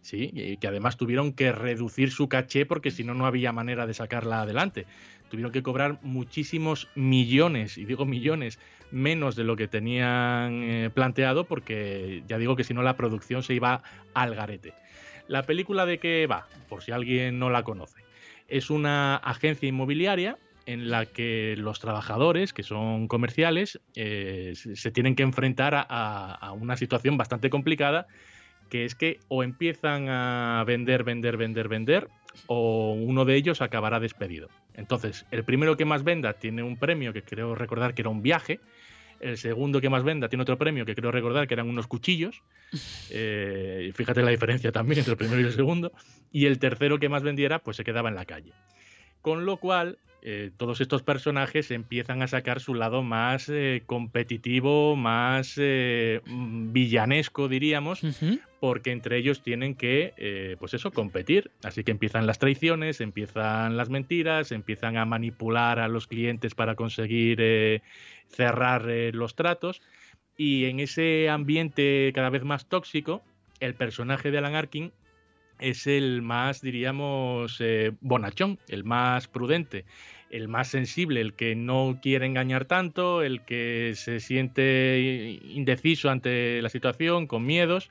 [0.00, 3.86] Sí, y que además tuvieron que reducir su caché porque si no, no había manera
[3.86, 4.86] de sacarla adelante
[5.28, 8.58] tuvieron que cobrar muchísimos millones, y digo millones,
[8.90, 13.42] menos de lo que tenían eh, planteado, porque ya digo que si no la producción
[13.42, 13.82] se iba
[14.14, 14.72] al garete.
[15.28, 18.02] La película de qué va, por si alguien no la conoce,
[18.48, 25.14] es una agencia inmobiliaria en la que los trabajadores, que son comerciales, eh, se tienen
[25.14, 28.06] que enfrentar a una situación bastante complicada
[28.68, 32.08] que es que o empiezan a vender, vender, vender, vender,
[32.46, 34.48] o uno de ellos acabará despedido.
[34.74, 38.22] Entonces, el primero que más venda tiene un premio que creo recordar que era un
[38.22, 38.60] viaje.
[39.20, 42.42] El segundo que más venda tiene otro premio que creo recordar que eran unos cuchillos.
[43.10, 45.92] Eh, fíjate la diferencia también entre el primero y el segundo.
[46.30, 48.52] Y el tercero que más vendiera, pues se quedaba en la calle.
[49.22, 54.96] Con lo cual, eh, todos estos personajes empiezan a sacar su lado más eh, competitivo,
[54.96, 58.00] más eh, mm, villanesco, diríamos,
[58.58, 61.52] porque entre ellos tienen que, pues eso, competir.
[61.62, 66.74] Así que empiezan las traiciones, empiezan las mentiras, empiezan a manipular a los clientes para
[66.74, 67.82] conseguir
[68.28, 69.80] cerrar los tratos.
[70.36, 73.22] Y en ese ambiente cada vez más tóxico,
[73.60, 74.92] el personaje de Alan Arkin
[75.58, 79.84] es el más, diríamos, eh, bonachón, el más prudente,
[80.30, 86.60] el más sensible, el que no quiere engañar tanto, el que se siente indeciso ante
[86.62, 87.90] la situación, con miedos.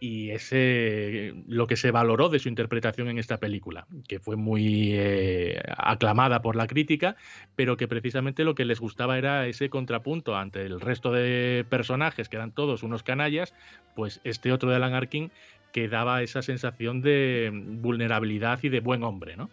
[0.00, 4.92] Y ese lo que se valoró de su interpretación en esta película, que fue muy
[4.92, 7.16] eh, aclamada por la crítica,
[7.56, 12.28] pero que precisamente lo que les gustaba era ese contrapunto ante el resto de personajes,
[12.28, 13.54] que eran todos unos canallas,
[13.96, 15.32] pues este otro de Alan Arkin
[15.72, 19.36] que daba esa sensación de vulnerabilidad y de buen hombre.
[19.36, 19.50] ¿no?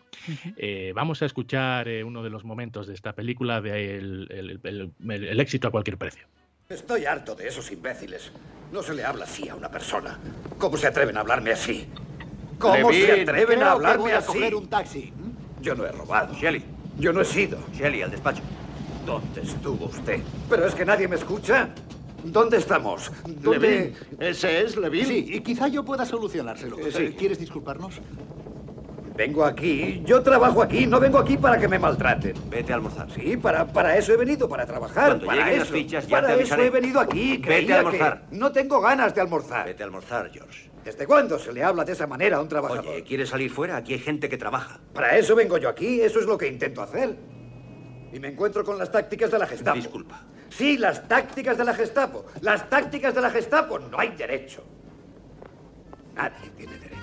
[0.57, 5.67] Eh, vamos a escuchar eh, uno de los momentos de esta película de el, éxito
[5.67, 6.25] a cualquier precio.
[6.69, 8.31] Estoy harto de esos imbéciles.
[8.71, 10.19] No se le habla así a una persona.
[10.57, 11.87] ¿Cómo se atreven a hablarme así?
[12.57, 14.53] ¿Cómo se atreven a hablarme a así?
[14.53, 15.13] un taxi.
[15.61, 16.33] Yo no he robado.
[16.33, 16.63] Shelly.
[16.97, 17.59] Yo no he sido.
[17.73, 18.41] Shelly, al despacho.
[19.05, 20.21] ¿Dónde estuvo usted?
[20.49, 21.69] ¿Pero es que nadie me escucha?
[22.25, 23.11] ¿Dónde estamos?
[23.25, 23.93] ¿Dónde...
[24.19, 25.05] ¿Ese es Levin?
[25.05, 26.77] Sí, y quizá yo pueda solucionárselo.
[26.79, 28.01] Eh, ¿Quieres disculparnos?
[29.15, 32.35] Vengo aquí, yo trabajo aquí, no vengo aquí para que me maltraten.
[32.49, 33.09] Vete a almorzar.
[33.11, 35.07] Sí, para, para eso he venido, para trabajar.
[35.07, 36.63] Cuando para lleguen eso, las fichas ya para te avisaré.
[36.63, 37.37] eso he venido aquí.
[37.37, 38.25] Vete a almorzar.
[38.31, 39.67] No tengo ganas de almorzar.
[39.67, 40.69] Vete a almorzar, George.
[40.83, 42.85] ¿Desde cuándo se le habla de esa manera a un trabajador?
[42.87, 43.77] Oye, ¿quieres salir fuera?
[43.77, 44.81] Aquí hay gente que trabaja.
[44.93, 47.15] Para eso vengo yo aquí, eso es lo que intento hacer.
[48.11, 49.77] Y me encuentro con las tácticas de la Gestapo.
[49.77, 50.25] Disculpa.
[50.57, 52.25] Sí, las tácticas de la Gestapo.
[52.41, 53.77] Las tácticas de la Gestapo.
[53.77, 54.63] No hay derecho.
[56.15, 56.95] Nadie tiene derecho.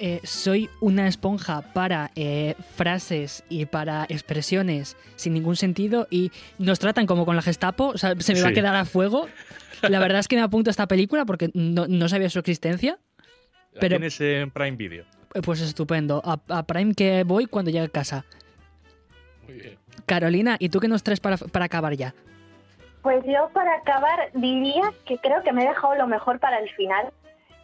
[0.00, 6.78] Eh, soy una esponja para eh, frases y para expresiones sin ningún sentido y nos
[6.78, 7.88] tratan como con la Gestapo.
[7.88, 9.28] O sea, se me va a quedar a fuego.
[9.82, 13.00] La verdad es que me apunto a esta película porque no, sabía su existencia.
[13.80, 15.04] pero tienes en Prime Video.
[15.34, 16.22] Eh, pues estupendo.
[16.24, 18.24] A, a Prime que voy cuando llegue a casa.
[20.08, 22.14] Carolina, ¿y tú qué nos traes para, para acabar ya?
[23.02, 26.68] Pues yo para acabar diría que creo que me he dejado lo mejor para el
[26.70, 27.12] final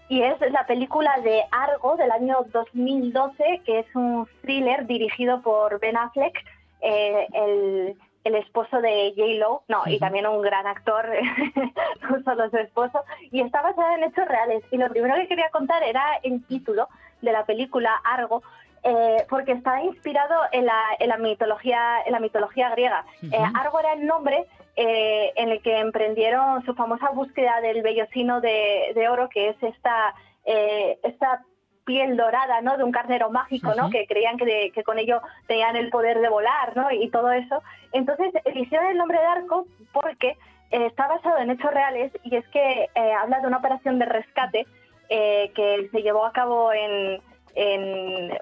[0.08, 5.80] y es la película de Argo del año 2012 que es un thriller dirigido por
[5.80, 6.38] Ben Affleck.
[6.82, 9.34] Eh, el, el esposo de J.
[9.38, 11.06] Lo, no, y también un gran actor,
[12.10, 14.62] no solo su esposo, y está basada en hechos reales.
[14.70, 16.88] Y lo primero que quería contar era el título
[17.20, 18.42] de la película Argo,
[18.86, 23.06] eh, porque está inspirado en la, en la mitología en la mitología griega.
[23.22, 24.44] Eh, Argo era el nombre
[24.76, 29.56] eh, en el que emprendieron su famosa búsqueda del vellocino de, de oro, que es
[29.62, 30.14] esta
[30.44, 31.42] esta
[31.86, 32.76] piel dorada, ¿no?
[32.76, 33.88] De un carnero mágico, ¿no?
[33.88, 36.90] Que creían que, que, con ello tenían el poder de volar, ¿no?
[36.90, 37.62] Y todo eso.
[37.92, 40.36] Entonces eligieron el nombre de Arco porque
[40.68, 44.66] está basado en hechos reales y es que habla de una operación de rescate
[45.08, 47.22] que se llevó a cabo en,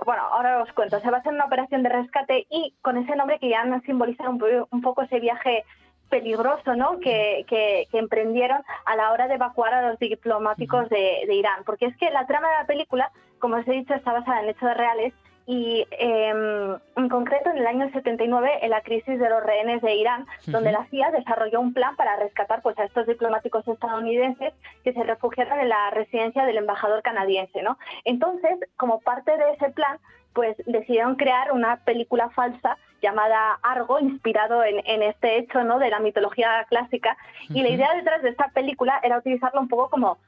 [0.07, 3.15] bueno, ahora os cuento, se va a hacer una operación de rescate y con ese
[3.15, 5.65] nombre que ya nos simboliza un, poco ese viaje
[6.09, 6.99] peligroso ¿no?
[6.99, 11.63] Que, que, emprendieron a la hora de evacuar a los diplomáticos de, de, Irán.
[11.65, 14.51] Porque es que la trama de la película, como os he dicho, está basada en
[14.51, 15.15] hechos reales
[15.47, 19.95] y em, en concreto en el año 79 en la crisis de los rehenes de
[19.95, 24.93] Irán, donde la CIA desarrolló un plan para rescatar pues a estos diplomáticos estadounidenses que
[24.93, 27.79] se refugiaron en la residencia del embajador canadiense, ¿no?
[28.05, 29.99] Entonces, como parte de ese plan,
[30.33, 35.79] pues decidieron crear una película falsa llamada Argo, inspirado en, este hecho ¿no?
[35.79, 37.17] de la mitología clásica.
[37.51, 40.19] Y la idea detrás de esta película era utilizarlo un poco como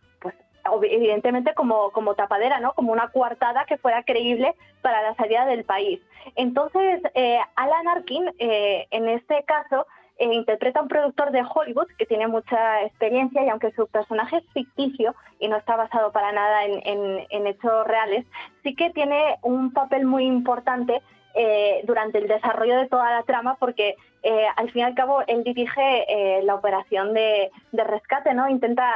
[0.83, 2.73] evidentemente como, como tapadera, ¿no?
[2.75, 6.01] Como una coartada que fuera creíble para la salida del país.
[6.37, 9.87] Entonces, eh, Alan Arkin, eh, en este caso,
[10.19, 14.37] eh, interpreta a un productor de Hollywood que tiene mucha experiencia y aunque su personaje
[14.37, 18.25] es ficticio y no está basado para nada en, en hechos reales,
[18.63, 21.03] sí que tiene un papel muy importante
[21.37, 25.23] eh, durante el desarrollo de toda la trama porque eh, al fin y al cabo
[25.27, 28.49] él dirige eh, la operación de, rescate, ¿no?
[28.49, 28.91] Intenta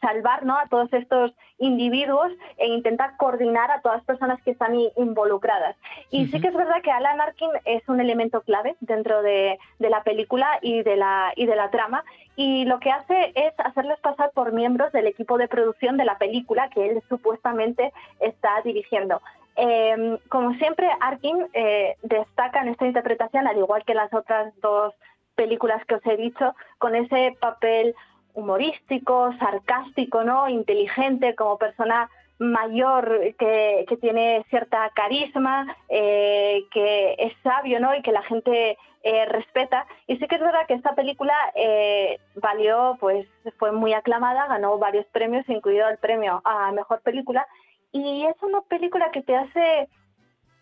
[0.00, 0.56] salvar ¿no?
[0.56, 5.76] a todos estos individuos e intenta coordinar a todas las personas que están involucradas.
[6.10, 9.90] Y sí que es verdad que Alan Arkin es un elemento clave dentro de, de,
[9.90, 12.04] la película y de la, y de la trama
[12.36, 16.18] y lo que hace es hacerles pasar por miembros del equipo de producción de la
[16.18, 19.20] película que él supuestamente está dirigiendo.
[19.56, 24.94] Eh, como siempre, Arkin eh, destaca en esta interpretación, al igual que las otras dos
[25.34, 27.94] películas que os he dicho, con ese papel
[28.34, 30.48] humorístico, sarcástico, ¿no?
[30.48, 37.94] inteligente, como persona mayor que, tiene cierta carisma, eh, que es sabio ¿no?
[37.94, 39.86] y que la gente eh, respeta.
[40.06, 43.26] Y sí que es verdad que esta película eh, valió, pues
[43.58, 47.46] fue muy aclamada, ganó varios premios, incluido el premio a Mejor Película,
[47.94, 49.88] y es una película que te hace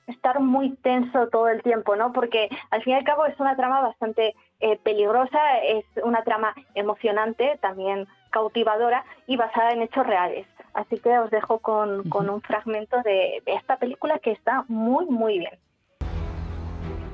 [0.07, 2.13] estar muy tenso todo el tiempo, ¿no?
[2.13, 6.55] Porque al fin y al cabo es una trama bastante eh, peligrosa, es una trama
[6.75, 10.47] emocionante, también cautivadora y basada en hechos reales.
[10.75, 15.39] Así que os dejo con, un fragmento de, de esta película que está muy, muy
[15.39, 15.59] bien.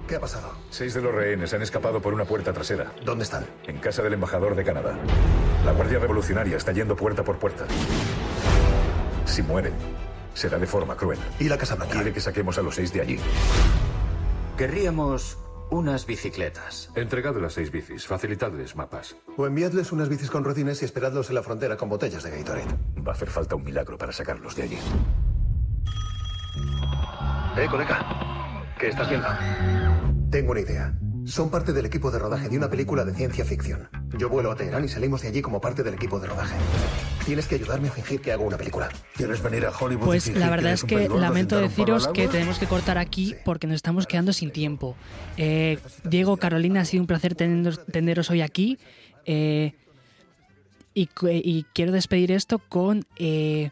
[0.09, 0.53] ¿Qué ha pasado?
[0.71, 2.91] Seis de los rehenes han escapado por una puerta trasera.
[3.05, 3.45] ¿Dónde están?
[3.67, 4.97] En casa del embajador de Canadá.
[5.65, 7.67] La Guardia Revolucionaria está yendo puerta por puerta.
[9.27, 9.75] Si mueren,
[10.39, 11.19] será de forma cruel.
[11.39, 11.95] ¿Y la Casa Blanca?
[11.95, 13.19] Quiere que saquemos a los seis de allí.
[14.57, 15.39] Querríamos
[15.71, 16.91] unas bicicletas.
[16.95, 19.17] Entregad las seis bicis, facilitadles mapas.
[19.37, 22.75] O enviadles unas bicis con rodines y esperadlos en la frontera con botellas de Gatorade.
[23.07, 24.79] Va a hacer falta un milagro para sacarlos de allí.
[27.57, 28.75] Eh, colega.
[28.79, 29.27] ¿Qué estás viendo?
[30.31, 30.95] Tengo una idea.
[31.25, 33.89] Son parte del equipo de rodaje de una película de ciencia ficción.
[34.17, 36.57] Yo vuelo a Teherán y salimos de allí como parte del equipo de rodaje.
[37.27, 38.89] Tienes que ayudarme a fingir que hago una película.
[39.15, 40.07] ¿Quieres venir a Hollywood?
[40.07, 44.07] Pues la verdad es que lamento deciros que tenemos que cortar aquí porque nos estamos
[44.07, 44.97] quedando sin tiempo.
[45.37, 48.79] Eh, Diego, Carolina, ha sido un placer teneros, hoy aquí.
[49.27, 49.75] Eh,
[50.95, 53.71] y, quiero despedir esto con eh,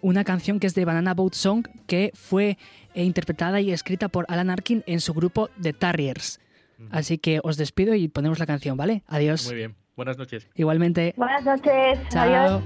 [0.00, 2.56] una canción que es de Banana Boat Song que fue
[2.94, 6.40] interpretada y escrita por Alan Arkin en su grupo The Tarriers.
[6.90, 9.02] Así que os despido y ponemos la canción, ¿vale?
[9.06, 9.46] Adiós.
[9.46, 9.74] Muy bien.
[9.96, 10.48] Buenas noches.
[10.54, 11.14] Igualmente.
[11.16, 11.98] Buenas noches.
[12.10, 12.22] Chao.
[12.22, 12.62] Adiós.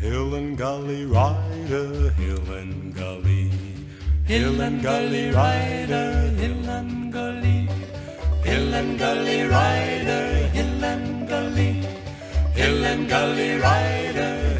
[0.00, 3.50] Hill and Gully Rider, Hill and Gully.
[4.26, 7.68] Hill and Gully Rider, Hill and Gully.
[8.44, 11.86] Hill and Gully Rider, Hill and Gully.
[12.54, 14.51] Hill and Gully Rider,